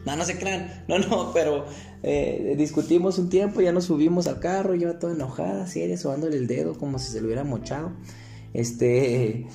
No, 0.07 0.17
no 0.17 0.25
se 0.25 0.39
crean, 0.39 0.85
no, 0.89 0.99
no, 0.99 1.33
pero 1.35 1.67
eh, 2.03 2.55
discutimos 2.57 3.19
un 3.19 3.29
tiempo, 3.29 3.61
ya 3.61 3.73
nos 3.73 3.85
subimos 3.85 4.27
al 4.27 4.41
carro, 4.41 4.75
yo 4.75 4.97
toda 4.97 5.12
enojada, 5.12 5.67
seria, 5.67 5.99
sobándole 5.99 6.37
el 6.37 6.47
dedo 6.47 6.77
como 6.79 6.99
si 6.99 7.12
se 7.12 7.21
lo 7.21 7.27
hubiera 7.27 7.45
mochado. 7.45 7.93
Este, 8.55 9.47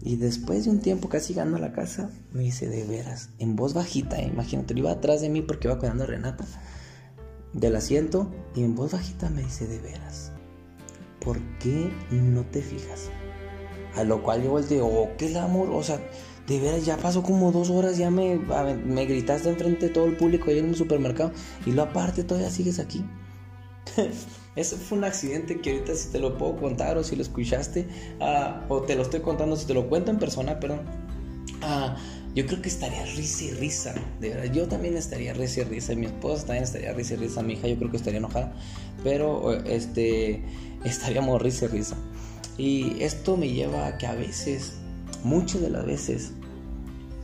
y 0.00 0.16
después 0.16 0.64
de 0.64 0.70
un 0.70 0.80
tiempo 0.80 1.08
casi 1.08 1.32
llegando 1.32 1.58
la 1.58 1.72
casa, 1.72 2.10
me 2.32 2.42
dice, 2.42 2.68
de 2.68 2.84
veras, 2.84 3.30
en 3.38 3.56
voz 3.56 3.74
bajita, 3.74 4.18
eh, 4.18 4.26
imagínate, 4.26 4.74
iba 4.76 4.92
atrás 4.92 5.20
de 5.20 5.28
mí 5.28 5.42
porque 5.42 5.68
iba 5.68 5.78
cuidando 5.78 6.04
a 6.04 6.06
Renata 6.06 6.44
del 7.52 7.76
asiento 7.76 8.30
y 8.54 8.62
en 8.62 8.74
voz 8.74 8.92
bajita 8.92 9.28
me 9.30 9.42
dice, 9.42 9.66
de 9.66 9.78
veras, 9.80 10.32
¿por 11.20 11.40
qué 11.58 11.90
no 12.10 12.44
te 12.46 12.62
fijas? 12.62 13.10
A 13.96 14.04
lo 14.04 14.22
cual 14.22 14.42
yo 14.44 14.50
volteo, 14.50 14.86
oh, 14.86 15.10
qué 15.18 15.36
amor, 15.36 15.70
o 15.70 15.82
sea, 15.82 16.00
de 16.46 16.60
veras, 16.60 16.86
ya 16.86 16.96
pasó 16.96 17.22
como 17.22 17.50
dos 17.50 17.68
horas, 17.68 17.98
ya 17.98 18.10
me, 18.10 18.36
me 18.36 19.04
gritaste 19.06 19.50
enfrente 19.50 19.86
de 19.86 19.92
todo 19.92 20.06
el 20.06 20.16
público 20.16 20.50
ahí 20.50 20.58
en 20.58 20.68
el 20.68 20.76
supermercado 20.76 21.32
y 21.66 21.72
lo 21.72 21.82
aparte 21.82 22.22
todavía 22.22 22.50
sigues 22.50 22.78
aquí. 22.78 23.04
Eso 24.56 24.76
fue 24.76 24.98
un 24.98 25.04
accidente 25.04 25.60
que 25.60 25.70
ahorita 25.70 25.94
si 25.94 26.08
te 26.10 26.18
lo 26.18 26.36
puedo 26.36 26.56
contar 26.56 26.98
o 26.98 27.04
si 27.04 27.14
lo 27.14 27.22
escuchaste 27.22 27.86
ah, 28.20 28.64
o 28.68 28.82
te 28.82 28.96
lo 28.96 29.02
estoy 29.02 29.20
contando, 29.20 29.56
si 29.56 29.66
te 29.66 29.74
lo 29.74 29.88
cuento 29.88 30.10
en 30.10 30.18
persona, 30.18 30.58
perdón. 30.58 30.80
Ah, 31.62 31.96
yo 32.34 32.46
creo 32.46 32.62
que 32.62 32.68
estaría 32.68 33.04
risa 33.16 33.44
y 33.44 33.50
risa, 33.52 33.94
de 34.20 34.30
verdad. 34.30 34.52
Yo 34.52 34.68
también 34.68 34.96
estaría 34.96 35.32
risa 35.32 35.60
y 35.60 35.64
risa, 35.64 35.94
mi 35.94 36.06
esposa 36.06 36.46
también 36.46 36.64
estaría 36.64 36.92
risa 36.92 37.14
y 37.14 37.16
risa, 37.16 37.42
mi 37.42 37.54
hija 37.54 37.68
yo 37.68 37.76
creo 37.76 37.90
que 37.90 37.96
estaría 37.96 38.18
enojada, 38.18 38.52
pero 39.02 39.54
este 39.64 40.44
estaríamos 40.84 41.40
risa 41.40 41.66
y 41.66 41.68
risa. 41.68 41.96
Y 42.56 43.02
esto 43.02 43.36
me 43.36 43.48
lleva 43.48 43.86
a 43.86 43.98
que 43.98 44.06
a 44.06 44.14
veces, 44.14 44.74
muchas 45.22 45.62
de 45.62 45.70
las 45.70 45.86
veces, 45.86 46.32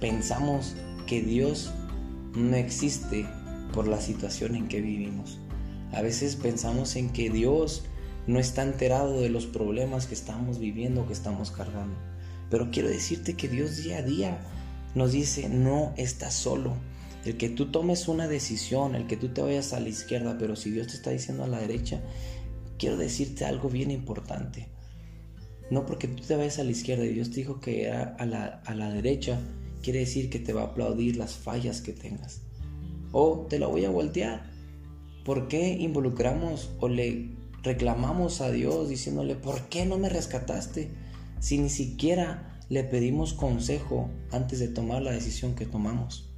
pensamos 0.00 0.74
que 1.06 1.22
Dios 1.22 1.72
no 2.34 2.56
existe 2.56 3.26
por 3.72 3.88
la 3.88 4.00
situación 4.00 4.54
en 4.54 4.68
que 4.68 4.80
vivimos. 4.80 5.40
A 5.94 6.02
veces 6.02 6.34
pensamos 6.34 6.96
en 6.96 7.10
que 7.10 7.30
Dios 7.30 7.84
no 8.26 8.40
está 8.40 8.62
enterado 8.62 9.20
de 9.20 9.28
los 9.28 9.46
problemas 9.46 10.06
que 10.06 10.14
estamos 10.14 10.58
viviendo, 10.58 11.06
que 11.06 11.12
estamos 11.12 11.50
cargando. 11.50 11.96
Pero 12.50 12.70
quiero 12.70 12.88
decirte 12.88 13.34
que 13.34 13.48
Dios 13.48 13.76
día 13.76 13.98
a 13.98 14.02
día 14.02 14.40
nos 14.94 15.12
dice, 15.12 15.48
no 15.48 15.92
estás 15.96 16.34
solo. 16.34 16.74
El 17.24 17.36
que 17.36 17.48
tú 17.48 17.70
tomes 17.70 18.08
una 18.08 18.28
decisión, 18.28 18.94
el 18.94 19.06
que 19.06 19.16
tú 19.16 19.28
te 19.28 19.40
vayas 19.40 19.72
a 19.72 19.80
la 19.80 19.88
izquierda, 19.88 20.36
pero 20.38 20.56
si 20.56 20.70
Dios 20.70 20.88
te 20.88 20.94
está 20.94 21.10
diciendo 21.10 21.44
a 21.44 21.48
la 21.48 21.60
derecha, 21.60 22.02
quiero 22.78 22.96
decirte 22.96 23.44
algo 23.44 23.68
bien 23.68 23.90
importante. 23.90 24.68
No 25.70 25.86
porque 25.86 26.08
tú 26.08 26.22
te 26.22 26.36
vayas 26.36 26.58
a 26.58 26.64
la 26.64 26.72
izquierda 26.72 27.04
y 27.04 27.14
Dios 27.14 27.30
te 27.30 27.36
dijo 27.36 27.60
que 27.60 27.84
era 27.84 28.16
a 28.18 28.26
la, 28.26 28.62
a 28.66 28.74
la 28.74 28.90
derecha, 28.90 29.38
quiere 29.82 30.00
decir 30.00 30.28
que 30.28 30.38
te 30.38 30.52
va 30.52 30.62
a 30.62 30.66
aplaudir 30.66 31.16
las 31.16 31.34
fallas 31.34 31.80
que 31.80 31.92
tengas. 31.92 32.40
O 33.12 33.46
te 33.48 33.58
la 33.58 33.68
voy 33.68 33.84
a 33.84 33.90
voltear 33.90 34.53
¿Por 35.24 35.48
qué 35.48 35.72
involucramos 35.72 36.70
o 36.80 36.88
le 36.88 37.30
reclamamos 37.62 38.40
a 38.40 38.50
Dios 38.50 38.88
diciéndole, 38.88 39.34
¿por 39.34 39.62
qué 39.68 39.86
no 39.86 39.96
me 39.96 40.10
rescataste? 40.10 40.90
Si 41.40 41.58
ni 41.58 41.70
siquiera 41.70 42.60
le 42.68 42.84
pedimos 42.84 43.32
consejo 43.32 44.10
antes 44.30 44.58
de 44.58 44.68
tomar 44.68 45.02
la 45.02 45.12
decisión 45.12 45.54
que 45.54 45.66
tomamos. 45.66 46.30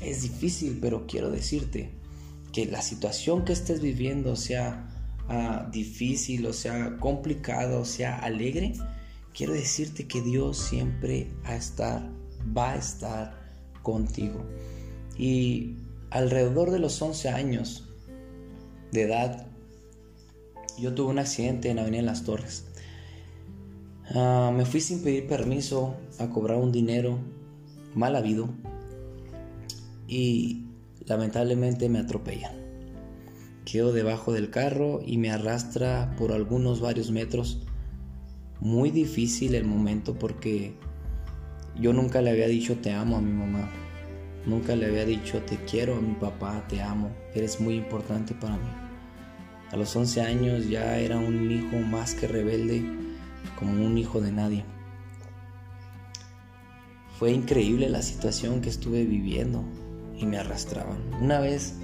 Es 0.00 0.22
difícil, 0.22 0.78
pero 0.80 1.06
quiero 1.06 1.30
decirte 1.30 1.90
que 2.52 2.66
la 2.66 2.82
situación 2.82 3.44
que 3.44 3.52
estés 3.52 3.80
viviendo 3.80 4.34
sea 4.34 4.88
ah, 5.28 5.68
difícil 5.70 6.46
o 6.46 6.52
sea 6.52 6.96
complicada 6.98 7.78
o 7.78 7.84
sea 7.84 8.18
alegre, 8.18 8.72
quiero 9.34 9.52
decirte 9.52 10.08
que 10.08 10.22
Dios 10.22 10.58
siempre 10.58 11.28
a 11.44 11.54
estar, 11.54 12.10
va 12.56 12.72
a 12.72 12.76
estar 12.76 13.38
contigo. 13.82 14.44
Y 15.18 15.76
alrededor 16.10 16.70
de 16.70 16.78
los 16.78 17.00
11 17.00 17.28
años, 17.28 17.89
de 18.92 19.02
edad, 19.02 19.46
yo 20.78 20.94
tuve 20.94 21.10
un 21.10 21.18
accidente 21.18 21.70
en 21.70 21.78
Avenida 21.78 22.02
Las 22.02 22.24
Torres. 22.24 22.64
Ah, 24.14 24.52
me 24.54 24.64
fui 24.64 24.80
sin 24.80 25.02
pedir 25.02 25.26
permiso 25.28 25.94
a 26.18 26.30
cobrar 26.30 26.58
un 26.58 26.72
dinero 26.72 27.18
mal 27.94 28.16
habido 28.16 28.48
y 30.08 30.64
lamentablemente 31.06 31.88
me 31.88 32.00
atropellan. 32.00 32.54
Quedo 33.64 33.92
debajo 33.92 34.32
del 34.32 34.50
carro 34.50 35.00
y 35.04 35.18
me 35.18 35.30
arrastra 35.30 36.14
por 36.18 36.32
algunos 36.32 36.80
varios 36.80 37.10
metros. 37.12 37.62
Muy 38.60 38.90
difícil 38.90 39.54
el 39.54 39.64
momento 39.64 40.18
porque 40.18 40.74
yo 41.78 41.92
nunca 41.92 42.20
le 42.20 42.30
había 42.30 42.48
dicho 42.48 42.78
te 42.78 42.92
amo 42.92 43.16
a 43.16 43.20
mi 43.20 43.32
mamá. 43.32 43.70
Nunca 44.46 44.74
le 44.74 44.86
había 44.86 45.04
dicho 45.04 45.42
te 45.42 45.56
quiero 45.56 45.96
a 45.96 46.00
mi 46.00 46.14
papá, 46.14 46.64
te 46.68 46.80
amo, 46.80 47.10
eres 47.34 47.60
muy 47.60 47.74
importante 47.74 48.34
para 48.34 48.54
mí. 48.56 48.70
A 49.70 49.76
los 49.76 49.94
11 49.94 50.22
años 50.22 50.68
ya 50.68 50.98
era 50.98 51.18
un 51.18 51.50
hijo 51.50 51.76
más 51.78 52.14
que 52.14 52.26
rebelde, 52.26 52.82
como 53.58 53.84
un 53.84 53.98
hijo 53.98 54.20
de 54.20 54.32
nadie. 54.32 54.64
Fue 57.18 57.32
increíble 57.32 57.88
la 57.88 58.02
situación 58.02 58.62
que 58.62 58.70
estuve 58.70 59.04
viviendo 59.04 59.62
y 60.18 60.26
me 60.26 60.38
arrastraban. 60.38 60.98
Una 61.20 61.38
vez 61.38 61.74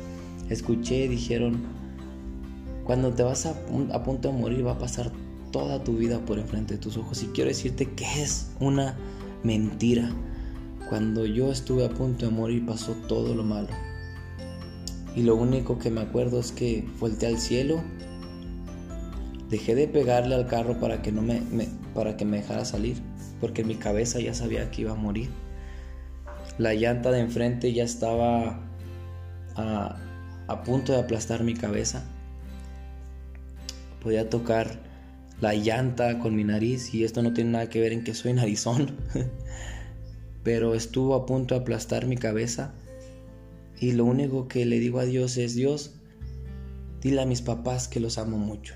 escuché, 0.48 1.08
dijeron, 1.08 1.62
cuando 2.84 3.12
te 3.12 3.22
vas 3.22 3.46
a, 3.46 3.50
a, 3.92 4.02
punto 4.02 4.32
de 4.32 4.38
morir 4.38 4.66
va 4.66 4.72
a 4.72 4.78
pasar 4.78 5.12
toda 5.52 5.84
tu 5.84 5.96
vida 5.96 6.20
por 6.20 6.38
enfrente 6.38 6.74
de 6.74 6.80
tus 6.80 6.96
ojos. 6.96 7.22
Y 7.22 7.26
quiero 7.26 7.48
decirte 7.48 7.90
que 7.92 8.22
es 8.22 8.50
una 8.60 8.96
mentira. 9.42 10.10
Cuando 10.88 11.26
yo 11.26 11.50
estuve 11.50 11.84
a 11.84 11.90
punto 11.90 12.26
de 12.26 12.32
morir 12.32 12.64
pasó 12.64 12.92
todo 13.08 13.34
lo 13.34 13.42
malo. 13.42 13.68
Y 15.14 15.22
lo 15.22 15.34
único 15.34 15.78
que 15.78 15.90
me 15.90 16.02
acuerdo 16.02 16.40
es 16.40 16.52
que 16.52 16.86
volteé 17.00 17.28
al 17.28 17.38
cielo, 17.38 17.82
dejé 19.48 19.74
de 19.74 19.88
pegarle 19.88 20.34
al 20.34 20.46
carro 20.46 20.78
para 20.78 21.02
que, 21.02 21.10
no 21.10 21.22
me, 21.22 21.42
para 21.94 22.16
que 22.16 22.24
me 22.24 22.38
dejara 22.38 22.64
salir 22.64 23.02
porque 23.40 23.64
mi 23.64 23.76
cabeza 23.76 24.20
ya 24.20 24.34
sabía 24.34 24.70
que 24.70 24.82
iba 24.82 24.92
a 24.92 24.96
morir. 24.96 25.30
La 26.58 26.74
llanta 26.74 27.10
de 27.10 27.20
enfrente 27.20 27.72
ya 27.72 27.84
estaba 27.84 28.60
a, 29.56 29.96
a 30.46 30.62
punto 30.62 30.92
de 30.92 31.00
aplastar 31.00 31.42
mi 31.44 31.54
cabeza. 31.54 32.04
Podía 34.02 34.30
tocar 34.30 34.78
la 35.40 35.54
llanta 35.54 36.18
con 36.18 36.34
mi 36.34 36.44
nariz 36.44 36.94
y 36.94 37.04
esto 37.04 37.22
no 37.22 37.32
tiene 37.32 37.50
nada 37.50 37.68
que 37.68 37.80
ver 37.80 37.92
en 37.92 38.04
que 38.04 38.14
soy 38.14 38.32
narizón. 38.32 38.96
Pero 40.46 40.76
estuvo 40.76 41.16
a 41.16 41.26
punto 41.26 41.56
de 41.56 41.62
aplastar 41.62 42.06
mi 42.06 42.16
cabeza 42.16 42.72
y 43.80 43.90
lo 43.90 44.04
único 44.04 44.46
que 44.46 44.64
le 44.64 44.78
digo 44.78 45.00
a 45.00 45.04
Dios 45.04 45.36
es 45.38 45.56
Dios, 45.56 45.96
dile 47.00 47.22
a 47.22 47.26
mis 47.26 47.42
papás 47.42 47.88
que 47.88 47.98
los 47.98 48.16
amo 48.16 48.38
mucho. 48.38 48.74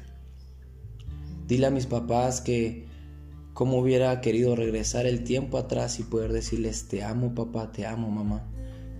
Dile 1.46 1.66
a 1.66 1.70
mis 1.70 1.86
papás 1.86 2.40
que 2.40 2.90
Cómo 3.52 3.78
hubiera 3.78 4.22
querido 4.22 4.56
regresar 4.56 5.04
el 5.04 5.22
tiempo 5.22 5.58
atrás 5.58 6.00
y 6.00 6.02
poder 6.02 6.32
decirles, 6.32 6.88
te 6.88 7.02
amo 7.04 7.34
papá, 7.34 7.70
te 7.72 7.84
amo 7.84 8.10
mamá. 8.10 8.50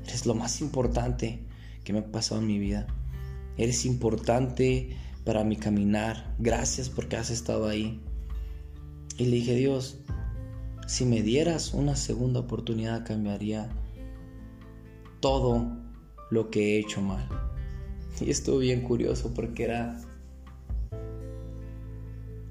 Eres 0.06 0.26
lo 0.26 0.34
más 0.34 0.60
importante 0.60 1.40
que 1.82 1.94
me 1.94 2.00
ha 2.00 2.12
pasado 2.12 2.42
en 2.42 2.46
mi 2.46 2.58
vida. 2.58 2.86
Eres 3.56 3.86
importante 3.86 4.96
para 5.24 5.44
mi 5.44 5.56
caminar. 5.56 6.34
Gracias 6.38 6.90
porque 6.90 7.16
has 7.16 7.30
estado 7.30 7.68
ahí. 7.68 8.02
Y 9.16 9.24
le 9.26 9.36
dije, 9.36 9.54
Dios, 9.54 10.00
si 10.90 11.04
me 11.04 11.22
dieras 11.22 11.72
una 11.72 11.94
segunda 11.94 12.40
oportunidad 12.40 13.06
cambiaría 13.06 13.70
todo 15.20 15.64
lo 16.32 16.50
que 16.50 16.74
he 16.74 16.80
hecho 16.80 17.00
mal. 17.00 17.28
Y 18.20 18.28
estuvo 18.28 18.58
bien 18.58 18.80
curioso 18.80 19.32
porque 19.32 19.62
era... 19.62 20.00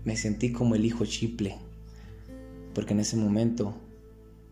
Me 0.06 0.16
sentí 0.16 0.54
como 0.54 0.76
el 0.76 0.86
hijo 0.86 1.06
chiple 1.06 1.58
porque 2.74 2.94
en 2.94 3.02
ese 3.02 3.18
momento 3.18 3.76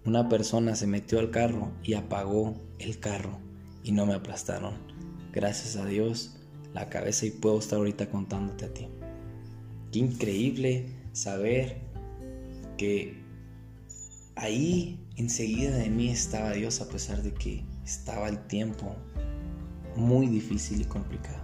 una 0.03 0.27
persona 0.27 0.75
se 0.75 0.85
metió 0.85 1.19
al 1.19 1.31
carro 1.31 1.71
y 1.81 1.93
apagó 1.93 2.55
el 2.79 2.99
carro 2.99 3.37
y 3.85 3.93
no 3.93 4.05
me 4.05 4.15
aplastaron. 4.15 4.73
Gracias 5.31 5.77
a 5.77 5.85
Dios, 5.85 6.35
la 6.73 6.89
cabeza 6.89 7.25
y 7.25 7.31
puedo 7.31 7.57
estar 7.57 7.79
ahorita 7.79 8.09
contándote 8.09 8.65
a 8.65 8.73
ti. 8.73 8.89
Qué 9.93 9.99
increíble 9.99 10.89
saber 11.13 11.77
que 12.77 13.26
ahí 14.37 14.99
enseguida 15.15 15.75
de 15.77 15.89
mí 15.89 16.09
estaba 16.09 16.51
Dios 16.51 16.81
a 16.81 16.87
pesar 16.87 17.23
de 17.23 17.33
que 17.33 17.63
estaba 17.83 18.29
el 18.29 18.39
tiempo 18.47 18.95
muy 19.95 20.27
difícil 20.27 20.81
y 20.81 20.85
complicado. 20.85 21.43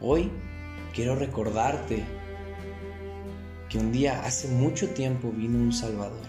Hoy 0.00 0.30
quiero 0.94 1.16
recordarte 1.16 2.04
que 3.68 3.78
un 3.78 3.90
día 3.90 4.22
hace 4.24 4.48
mucho 4.48 4.90
tiempo 4.90 5.32
vino 5.32 5.58
un 5.58 5.72
Salvador, 5.72 6.26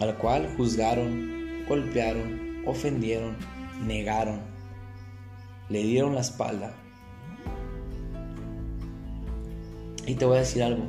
al 0.00 0.16
cual 0.16 0.54
juzgaron, 0.56 1.66
golpearon, 1.68 2.62
ofendieron, 2.66 3.36
negaron, 3.86 4.40
le 5.68 5.82
dieron 5.82 6.14
la 6.14 6.22
espalda. 6.22 6.74
Y 10.06 10.14
te 10.14 10.24
voy 10.24 10.36
a 10.36 10.40
decir 10.40 10.62
algo, 10.62 10.84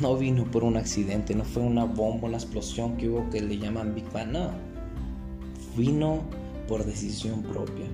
no 0.00 0.16
vino 0.16 0.44
por 0.50 0.64
un 0.64 0.76
accidente, 0.76 1.34
no 1.34 1.44
fue 1.44 1.62
una 1.62 1.84
bomba, 1.84 2.28
una 2.28 2.38
explosión 2.38 2.96
que 2.96 3.08
hubo 3.08 3.28
que 3.30 3.40
le 3.40 3.58
llaman 3.58 3.94
Big 3.94 4.10
Bang, 4.12 4.32
no. 4.32 4.50
Vino 5.76 6.22
por 6.68 6.84
decisión 6.84 7.42
propia. 7.42 7.86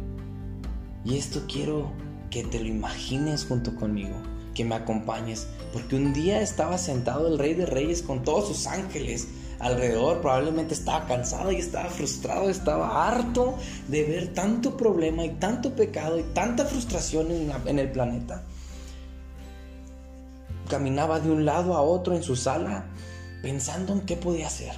Y 1.05 1.17
esto 1.17 1.43
quiero 1.49 1.91
que 2.31 2.45
te 2.45 2.61
lo 2.61 2.67
imagines 2.67 3.47
junto 3.47 3.75
conmigo 3.75 4.15
que 4.55 4.65
me 4.65 4.75
acompañes, 4.75 5.47
porque 5.73 5.97
un 5.97 6.13
día 6.13 6.41
estaba 6.41 6.79
sentado 6.79 7.29
el 7.29 7.39
Rey 7.39 7.55
de 7.55 7.65
Reyes 7.67 8.03
con 8.03 8.25
todos 8.25 8.49
sus 8.49 8.67
ángeles 8.67 9.29
alrededor, 9.61 10.21
probablemente 10.21 10.75
estaba 10.75 11.07
cansado 11.07 11.53
y 11.53 11.57
estaba 11.57 11.89
frustrado, 11.89 12.51
estaba 12.51 13.09
harto 13.09 13.57
de 13.89 14.05
ver 14.05 14.35
tanto 14.35 14.77
problema 14.77 15.25
y 15.25 15.31
tanto 15.31 15.75
pecado 15.75 16.19
y 16.19 16.23
tanta 16.35 16.65
frustración 16.65 17.31
en, 17.31 17.53
en 17.67 17.79
el 17.79 17.91
planeta. 17.91 18.45
Caminaba 20.68 21.20
de 21.20 21.31
un 21.31 21.44
lado 21.44 21.74
a 21.74 21.83
otro 21.83 22.14
en 22.14 22.22
su 22.22 22.37
sala 22.37 22.87
pensando 23.42 23.92
en 23.92 24.00
qué 24.02 24.16
podía 24.16 24.46
hacer. 24.46 24.72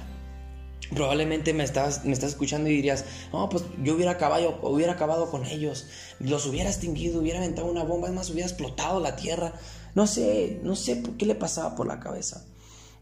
Probablemente 0.93 1.53
me 1.53 1.63
estás, 1.63 2.03
me 2.03 2.11
estás 2.11 2.31
escuchando 2.31 2.69
y 2.69 2.75
dirías, 2.75 3.05
no, 3.31 3.47
pues 3.47 3.63
yo 3.81 3.95
hubiera 3.95 4.11
acabado, 4.11 4.59
hubiera 4.63 4.93
acabado 4.93 5.31
con 5.31 5.45
ellos, 5.45 5.87
los 6.19 6.45
hubiera 6.45 6.69
extinguido, 6.69 7.21
hubiera 7.21 7.39
aventado 7.39 7.67
una 7.67 7.83
bomba, 7.83 8.09
es 8.09 8.13
más, 8.13 8.29
hubiera 8.29 8.47
explotado 8.47 8.99
la 8.99 9.15
tierra. 9.15 9.53
No 9.95 10.05
sé, 10.05 10.59
no 10.63 10.75
sé 10.75 10.97
por 10.97 11.15
qué 11.15 11.25
le 11.25 11.35
pasaba 11.35 11.75
por 11.75 11.87
la 11.87 11.99
cabeza. 11.99 12.45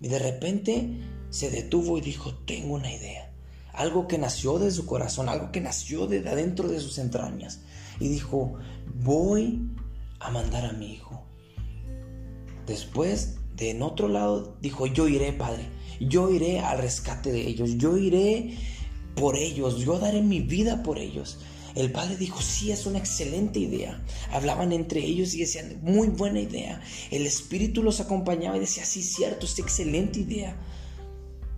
Y 0.02 0.08
de 0.08 0.20
repente 0.20 1.00
se 1.30 1.50
detuvo 1.50 1.98
y 1.98 2.02
dijo, 2.02 2.36
tengo 2.46 2.76
una 2.76 2.92
idea. 2.94 3.32
Algo 3.74 4.08
que 4.08 4.18
nació 4.18 4.60
de 4.60 4.72
su 4.72 4.86
corazón, 4.86 5.30
algo 5.30 5.52
que 5.52 5.62
nació 5.62 6.06
de 6.06 6.28
adentro 6.28 6.68
de 6.68 6.80
sus 6.80 6.98
entrañas. 7.00 7.62
Y 8.00 8.08
dijo, 8.08 8.56
voy 8.96 9.68
a 10.20 10.30
mandar 10.30 10.66
a 10.66 10.74
mi 10.74 10.94
hijo. 10.94 11.29
Después, 12.70 13.36
de 13.58 13.72
en 13.72 13.82
otro 13.82 14.08
lado, 14.08 14.56
dijo, 14.62 14.86
yo 14.88 15.10
iré, 15.10 15.34
Padre 15.34 15.66
yo 16.00 16.32
iré 16.32 16.60
al 16.60 16.80
rescate 16.80 17.32
de 17.32 17.48
ellos, 17.48 17.78
yo 17.78 17.98
iré 17.98 18.58
por 19.16 19.36
ellos, 19.36 19.80
yo 19.80 20.00
daré 20.00 20.22
mi 20.22 20.40
vida 20.40 20.82
por 20.84 20.98
ellos. 20.98 21.40
El 21.76 21.92
padre 21.92 22.18
dijo, 22.18 22.42
sí, 22.42 22.72
es 22.72 22.86
una 22.86 22.98
excelente 22.98 23.60
idea. 23.60 24.04
Hablaban 24.32 24.72
entre 24.72 25.02
ellos 25.02 25.34
y 25.34 25.40
decían, 25.40 25.80
muy 25.84 26.08
buena 26.08 26.40
idea. 26.40 26.82
El 27.12 27.26
espíritu 27.26 27.84
los 27.84 28.00
acompañaba 28.00 28.58
y 28.58 28.62
decía, 28.62 28.86
sí, 28.86 29.04
cierto, 29.04 29.46
es 29.46 29.60
excelente 29.60 30.20
idea. 30.20 30.58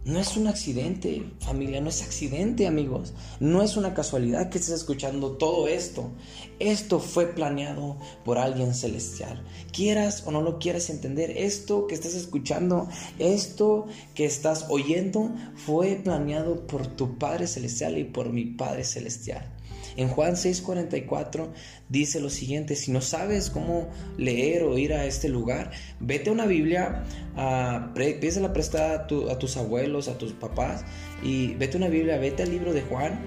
No 0.04 0.20
es 0.20 0.36
un 0.36 0.48
accidente, 0.48 1.32
familia, 1.42 1.80
no 1.80 1.90
es 1.90 2.02
accidente, 2.02 2.66
amigos. 2.66 3.14
No 3.40 3.62
es 3.62 3.78
una 3.78 3.94
casualidad 3.94 4.50
que 4.50 4.58
estés 4.58 4.74
escuchando 4.74 5.34
todo 5.34 5.68
esto. 5.68 6.10
Esto 6.58 7.00
fue 7.00 7.28
planeado 7.28 7.98
por 8.26 8.40
alguien 8.40 8.74
celestial. 8.74 9.46
Quieras 9.72 10.24
o 10.26 10.32
no 10.32 10.42
lo 10.42 10.58
quieras 10.58 10.90
entender, 10.90 11.30
esto 11.38 11.86
que 11.86 11.94
estás 11.94 12.16
escuchando, 12.16 12.90
esto 13.20 13.86
que 14.16 14.26
estás 14.26 14.66
oyendo, 14.70 15.36
fue 15.54 16.02
planeado 16.04 16.66
por 16.66 16.88
tu 16.88 17.20
Padre 17.20 17.46
Celestial 17.46 18.00
y 18.00 18.06
por 18.06 18.34
mi 18.34 18.46
Padre 18.46 18.86
Celestial. 18.86 19.61
En 19.98 20.08
Juan 20.08 20.36
6:44 20.36 21.50
dice 21.90 22.20
lo 22.20 22.30
siguiente, 22.30 22.76
si 22.76 22.92
no 22.92 23.02
sabes 23.02 23.50
cómo 23.50 23.90
leer 24.18 24.64
o 24.64 24.78
ir 24.78 24.94
a 24.94 25.06
este 25.06 25.30
lugar, 25.30 25.72
vete 26.00 26.30
a 26.30 26.34
una 26.34 26.46
Biblia, 26.46 27.04
uh, 27.36 27.94
pídesela 27.94 28.54
prestada 28.54 29.08
a, 29.30 29.38
tus 29.38 29.58
abuelos, 29.58 30.08
a 30.08 30.18
tus 30.18 30.34
papás, 30.34 30.84
y 31.24 31.56
vete 31.56 31.78
a 31.78 31.80
una 31.80 31.90
Biblia, 31.90 32.18
vete 32.18 32.44
al 32.44 32.52
libro 32.52 32.74
de 32.74 32.82
Juan, 32.84 33.20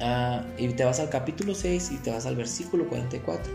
ah, 0.00 0.46
y 0.58 0.68
te 0.68 0.84
vas 0.84 1.00
al 1.00 1.10
capítulo 1.10 1.54
6 1.54 1.90
y 1.92 1.96
te 1.96 2.10
vas 2.10 2.26
al 2.26 2.36
versículo 2.36 2.88
44. 2.88 3.52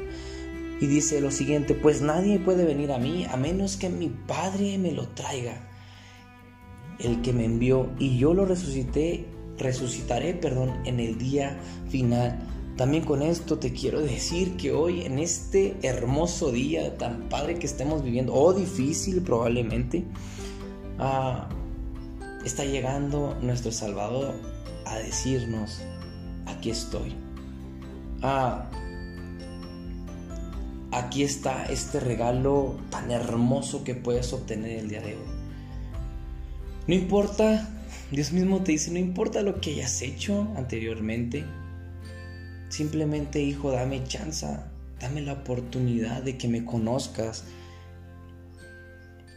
Y 0.82 0.88
dice 0.88 1.22
lo 1.22 1.32
siguiente, 1.32 1.76
pues 1.76 2.02
nadie 2.02 2.40
puede 2.40 2.66
venir 2.66 2.92
a 2.92 2.98
mí 2.98 3.26
a 3.30 3.38
menos 3.38 3.78
que 3.78 3.90
mi 3.90 4.10
Padre 4.10 4.78
me 4.78 4.92
lo 4.92 5.08
traiga, 5.10 5.70
el 7.00 7.22
que 7.22 7.32
me 7.32 7.46
envió, 7.46 7.90
y 8.00 8.18
yo 8.18 8.34
lo 8.34 8.46
resucité 8.46 9.26
resucitaré, 9.58 10.34
perdón, 10.34 10.74
en 10.86 11.00
el 11.00 11.18
día 11.18 11.58
final. 11.90 12.40
También 12.78 13.06
con 13.06 13.22
esto 13.22 13.60
te 13.60 13.72
quiero 13.72 14.02
decir 14.02 14.58
que 14.58 14.72
hoy, 14.72 15.02
en 15.02 15.20
este 15.20 15.78
hermoso 15.84 16.52
día 16.52 16.98
tan 16.98 17.30
padre 17.30 17.60
que 17.60 17.68
estemos 17.68 18.04
viviendo, 18.04 18.34
o 18.34 18.54
difícil 18.54 19.22
probablemente, 19.22 20.04
ah, 20.98 21.50
está 22.44 22.66
llegando 22.66 23.38
nuestro 23.42 23.72
Salvador 23.72 24.34
a 24.86 24.98
decirnos, 24.98 25.82
aquí 26.48 26.72
estoy. 26.72 27.16
ah, 28.22 28.70
aquí 30.92 31.24
está 31.24 31.66
este 31.66 32.00
regalo 32.00 32.76
tan 32.90 33.12
hermoso 33.12 33.84
que 33.84 33.96
puedes 33.96 34.32
obtener 34.34 34.80
el 34.80 34.90
día 34.90 35.02
de 35.02 35.14
hoy. 35.16 35.34
No 36.88 36.94
importa, 36.94 37.73
Dios 38.12 38.32
mismo 38.32 38.64
te 38.64 38.74
dice, 38.74 38.92
no 38.92 39.00
importa 39.00 39.42
lo 39.42 39.60
que 39.60 39.72
hayas 39.72 40.02
hecho 40.02 40.48
anteriormente, 40.56 41.46
simplemente 42.70 43.42
hijo, 43.42 43.72
dame 43.72 44.04
chance, 44.04 44.48
dame 45.00 45.22
la 45.22 45.34
oportunidad 45.34 46.24
de 46.24 46.38
que 46.38 46.48
me 46.48 46.66
conozcas. 46.66 47.46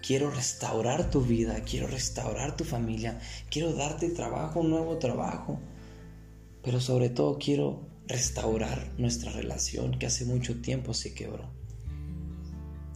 Quiero 0.07 0.31
restaurar 0.31 1.11
tu 1.11 1.23
vida, 1.23 1.61
quiero 1.61 1.87
restaurar 1.87 2.57
tu 2.57 2.65
familia, 2.65 3.19
quiero 3.51 3.73
darte 3.73 4.09
trabajo, 4.11 4.61
un 4.61 4.71
nuevo 4.71 4.99
trabajo, 4.99 5.59
pero 6.63 6.81
sobre 6.81 7.09
todo 7.09 7.39
quiero 7.39 7.89
restaurar 8.07 8.93
nuestra 8.99 9.33
relación 9.33 9.99
que 9.99 10.07
hace 10.07 10.25
mucho 10.25 10.61
tiempo 10.61 10.95
se 10.95 11.13
quebró. 11.13 11.51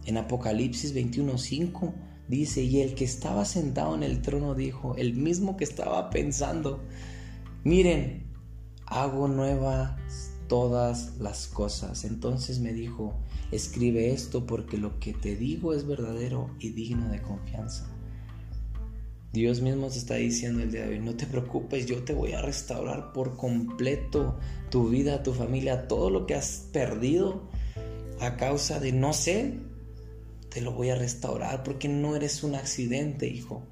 En 0.05 0.17
Apocalipsis 0.17 0.93
21:5 0.95 1.93
dice, 2.27 2.63
y 2.63 2.81
el 2.81 2.95
que 2.95 3.05
estaba 3.05 3.45
sentado 3.45 3.95
en 3.95 4.03
el 4.03 4.21
trono 4.21 4.55
dijo, 4.55 4.95
el 4.95 5.13
mismo 5.13 5.57
que 5.57 5.63
estaba 5.63 6.09
pensando, 6.09 6.81
miren, 7.63 8.25
hago 8.85 9.27
nuevas 9.27 10.31
todas 10.47 11.17
las 11.17 11.47
cosas. 11.47 12.03
Entonces 12.03 12.59
me 12.59 12.73
dijo, 12.73 13.15
escribe 13.51 14.11
esto 14.11 14.45
porque 14.45 14.77
lo 14.77 14.99
que 14.99 15.13
te 15.13 15.35
digo 15.35 15.73
es 15.73 15.87
verdadero 15.87 16.49
y 16.59 16.71
digno 16.71 17.09
de 17.09 17.21
confianza. 17.21 17.87
Dios 19.31 19.61
mismo 19.61 19.87
te 19.87 19.97
está 19.97 20.15
diciendo 20.15 20.61
el 20.61 20.71
día 20.71 20.81
de 20.81 20.95
hoy, 20.95 20.99
no 20.99 21.15
te 21.15 21.25
preocupes, 21.25 21.85
yo 21.85 22.03
te 22.03 22.13
voy 22.13 22.33
a 22.33 22.41
restaurar 22.41 23.13
por 23.13 23.37
completo 23.37 24.37
tu 24.69 24.89
vida, 24.89 25.23
tu 25.23 25.33
familia, 25.33 25.87
todo 25.87 26.09
lo 26.09 26.25
que 26.25 26.35
has 26.35 26.67
perdido 26.73 27.49
a 28.19 28.35
causa 28.35 28.81
de 28.81 28.91
no 28.91 29.13
sé, 29.13 29.57
te 30.51 30.61
lo 30.61 30.73
voy 30.73 30.89
a 30.89 30.95
restaurar 30.95 31.63
porque 31.63 31.87
no 31.87 32.15
eres 32.15 32.43
un 32.43 32.55
accidente, 32.55 33.27
hijo. 33.27 33.63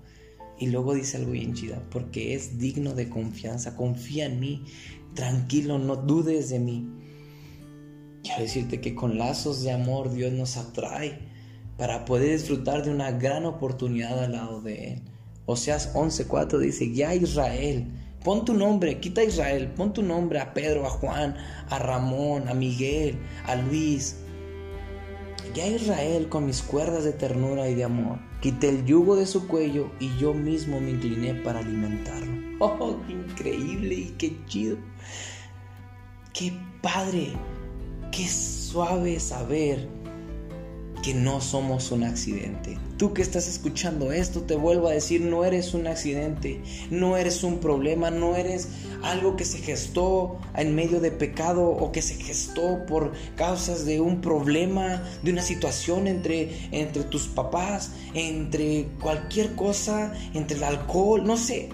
Y 0.58 0.68
luego 0.68 0.94
dice 0.94 1.18
algo 1.18 1.32
bien 1.32 1.54
chida, 1.54 1.82
porque 1.92 2.34
es 2.36 2.58
digno 2.58 2.94
de 2.94 3.10
confianza, 3.10 3.76
confía 3.76 4.26
en 4.26 4.40
mí, 4.40 4.66
tranquilo, 5.14 5.78
no 5.78 5.96
dudes 5.98 6.50
de 6.50 6.60
mí. 6.60 6.90
Quiero 8.24 8.42
decirte 8.42 8.82
que 8.82 8.96
con 8.96 9.18
lazos 9.18 9.62
de 9.64 9.72
amor 9.72 10.12
Dios 10.12 10.34
nos 10.34 10.58
atrae 10.58 11.20
para 11.78 12.04
poder 12.06 12.32
disfrutar 12.38 12.84
de 12.84 12.92
una 12.92 13.12
gran 13.12 13.46
oportunidad 13.46 14.24
al 14.24 14.34
lado 14.34 14.62
de 14.62 14.94
Él. 14.94 15.02
Oseas 15.46 15.94
11:4 15.96 16.60
dice, 16.60 16.94
ya 16.94 17.16
Israel, 17.16 17.88
pon 18.24 18.46
tu 18.46 18.54
nombre, 18.54 19.00
quita 19.00 19.24
Israel, 19.24 19.72
pon 19.76 19.94
tu 19.94 20.04
nombre 20.04 20.40
a 20.40 20.54
Pedro, 20.54 20.86
a 20.86 20.90
Juan, 20.90 21.36
a 21.70 21.80
Ramón, 21.80 22.48
a 22.50 22.54
Miguel, 22.54 23.18
a 23.46 23.56
Luis. 23.56 24.18
Ya 25.54 25.66
Israel 25.66 26.30
con 26.30 26.46
mis 26.46 26.62
cuerdas 26.62 27.04
de 27.04 27.12
ternura 27.12 27.68
y 27.70 27.76
de 27.76 27.84
amor, 27.84 28.20
quité 28.40 28.70
el 28.70 28.86
yugo 28.86 29.16
de 29.16 29.26
su 29.26 29.48
cuello 29.48 29.90
y 30.00 30.16
yo 30.18 30.34
mismo 30.34 30.80
me 30.80 30.92
incliné 30.92 31.34
para 31.34 31.60
alimentarlo. 31.60 32.32
¡Oh, 32.60 32.98
qué 33.08 33.14
increíble 33.14 33.96
y 33.96 34.16
qué 34.18 34.46
chido! 34.46 34.78
¡Qué 36.34 36.54
padre! 36.82 37.34
¡Qué 38.12 38.28
suave 38.28 39.20
saber 39.20 39.88
que 41.04 41.14
no 41.14 41.42
somos 41.42 41.92
un 41.92 42.04
accidente. 42.04 42.78
Tú 42.98 43.14
que 43.14 43.22
estás 43.22 43.48
escuchando 43.48 44.12
esto, 44.12 44.42
te 44.42 44.56
vuelvo 44.56 44.88
a 44.88 44.92
decir, 44.92 45.22
no 45.22 45.46
eres 45.46 45.74
un 45.74 45.88
accidente, 45.88 46.62
no 46.92 47.16
eres 47.18 47.44
un 47.44 47.60
problema, 47.60 48.12
no 48.12 48.36
eres 48.36 48.68
algo 49.02 49.36
que 49.36 49.46
se 49.46 49.60
gestó 49.60 50.38
en 50.56 50.76
medio 50.76 51.00
de 51.00 51.12
pecado 51.12 51.64
o 51.66 51.92
que 51.92 52.02
se 52.02 52.16
gestó 52.16 52.86
por 52.86 53.14
causas 53.36 53.86
de 53.86 54.02
un 54.02 54.22
problema, 54.22 55.04
de 55.24 55.32
una 55.32 55.42
situación 55.42 56.08
entre, 56.08 56.68
entre 56.72 57.04
tus 57.04 57.28
papás, 57.28 57.92
entre 58.14 58.88
cualquier 59.02 59.56
cosa, 59.56 60.14
entre 60.34 60.58
el 60.58 60.64
alcohol, 60.64 61.24
no 61.26 61.38
sé. 61.38 61.70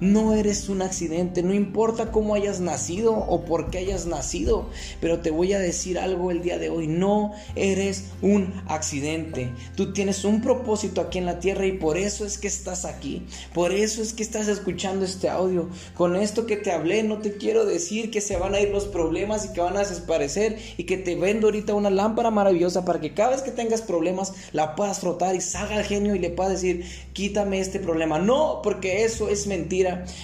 No 0.00 0.34
eres 0.34 0.68
un 0.68 0.82
accidente, 0.82 1.42
no 1.42 1.54
importa 1.54 2.10
cómo 2.10 2.34
hayas 2.34 2.58
nacido 2.58 3.14
o 3.14 3.44
por 3.44 3.70
qué 3.70 3.78
hayas 3.78 4.06
nacido, 4.06 4.68
pero 5.00 5.20
te 5.20 5.30
voy 5.30 5.52
a 5.52 5.60
decir 5.60 6.00
algo 6.00 6.32
el 6.32 6.42
día 6.42 6.58
de 6.58 6.68
hoy, 6.68 6.88
no 6.88 7.32
eres 7.54 8.06
un 8.20 8.52
accidente. 8.66 9.52
Tú 9.76 9.92
tienes 9.92 10.24
un 10.24 10.42
propósito 10.42 11.00
aquí 11.00 11.18
en 11.18 11.26
la 11.26 11.38
tierra 11.38 11.66
y 11.66 11.72
por 11.72 11.96
eso 11.96 12.26
es 12.26 12.38
que 12.38 12.48
estás 12.48 12.84
aquí, 12.84 13.24
por 13.52 13.72
eso 13.72 14.02
es 14.02 14.12
que 14.12 14.24
estás 14.24 14.48
escuchando 14.48 15.04
este 15.04 15.28
audio. 15.28 15.68
Con 15.94 16.16
esto 16.16 16.44
que 16.44 16.56
te 16.56 16.72
hablé, 16.72 17.04
no 17.04 17.18
te 17.18 17.36
quiero 17.36 17.64
decir 17.64 18.10
que 18.10 18.20
se 18.20 18.36
van 18.36 18.54
a 18.54 18.60
ir 18.60 18.70
los 18.70 18.86
problemas 18.86 19.44
y 19.44 19.52
que 19.52 19.60
van 19.60 19.76
a 19.76 19.80
desaparecer 19.80 20.58
y 20.76 20.84
que 20.84 20.96
te 20.96 21.14
vendo 21.14 21.46
ahorita 21.46 21.72
una 21.72 21.90
lámpara 21.90 22.30
maravillosa 22.30 22.84
para 22.84 23.00
que 23.00 23.14
cada 23.14 23.30
vez 23.30 23.42
que 23.42 23.52
tengas 23.52 23.82
problemas 23.82 24.32
la 24.52 24.74
puedas 24.74 24.98
frotar 24.98 25.36
y 25.36 25.40
salga 25.40 25.78
el 25.78 25.84
genio 25.84 26.16
y 26.16 26.18
le 26.18 26.30
puedas 26.30 26.52
decir, 26.52 26.84
quítame 27.12 27.60
este 27.60 27.78
problema. 27.78 28.18
No, 28.18 28.60
porque 28.62 29.04
eso 29.04 29.28
es 29.28 29.46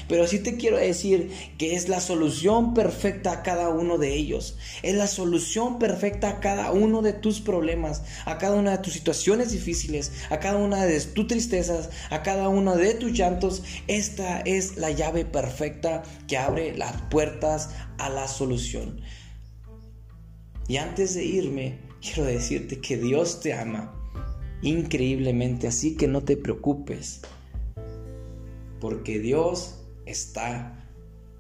pero 0.09 0.27
sí 0.27 0.39
te 0.39 0.57
quiero 0.57 0.77
decir 0.77 1.31
que 1.59 1.75
es 1.75 1.89
la 1.89 2.01
solución 2.01 2.75
perfecta 2.75 3.33
a 3.33 3.43
cada 3.43 3.69
uno 3.69 3.99
de 3.99 4.15
ellos. 4.15 4.57
Es 4.83 4.95
la 4.95 5.07
solución 5.07 5.79
perfecta 5.79 6.31
a 6.31 6.41
cada 6.41 6.73
uno 6.73 7.03
de 7.03 7.13
tus 7.13 7.41
problemas, 7.41 8.03
a 8.25 8.39
cada 8.39 8.57
una 8.57 8.73
de 8.73 8.79
tus 8.79 8.93
situaciones 8.93 9.53
difíciles, 9.53 10.13
a 10.31 10.41
cada 10.41 10.59
una 10.59 10.85
de 10.85 11.01
tus 11.01 11.27
tristezas, 11.27 11.91
a 12.11 12.23
cada 12.23 12.49
uno 12.49 12.77
de 12.77 12.95
tus 12.95 13.13
llantos. 13.13 13.63
Esta 13.87 14.41
es 14.41 14.77
la 14.77 14.91
llave 14.91 15.25
perfecta 15.25 16.03
que 16.29 16.39
abre 16.39 16.77
las 16.77 17.01
puertas 17.11 17.71
a 17.99 18.09
la 18.09 18.29
solución. 18.29 19.01
Y 20.69 20.77
antes 20.77 21.15
de 21.15 21.25
irme, 21.25 21.79
quiero 22.01 22.25
decirte 22.25 22.81
que 22.81 22.97
Dios 22.97 23.41
te 23.41 23.53
ama 23.53 23.97
increíblemente, 24.63 25.67
así 25.67 25.97
que 25.97 26.07
no 26.07 26.23
te 26.23 26.37
preocupes 26.37 27.23
porque 28.81 29.19
Dios 29.19 29.77
está 30.07 30.89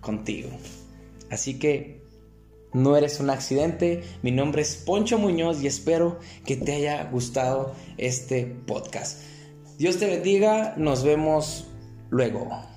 contigo. 0.01 0.51
Así 1.31 1.59
que 1.59 2.01
no 2.73 2.97
eres 2.97 3.21
un 3.21 3.31
accidente. 3.31 4.03
Mi 4.23 4.31
nombre 4.31 4.63
es 4.63 4.77
Poncho 4.77 5.19
Muñoz 5.19 5.63
y 5.63 5.67
espero 5.67 6.19
que 6.45 6.57
te 6.57 6.73
haya 6.73 7.05
gustado 7.11 7.75
este 7.97 8.45
podcast. 8.45 9.23
Dios 9.79 9.99
te 9.99 10.07
bendiga. 10.07 10.75
Nos 10.77 11.03
vemos 11.03 11.67
luego. 12.11 12.70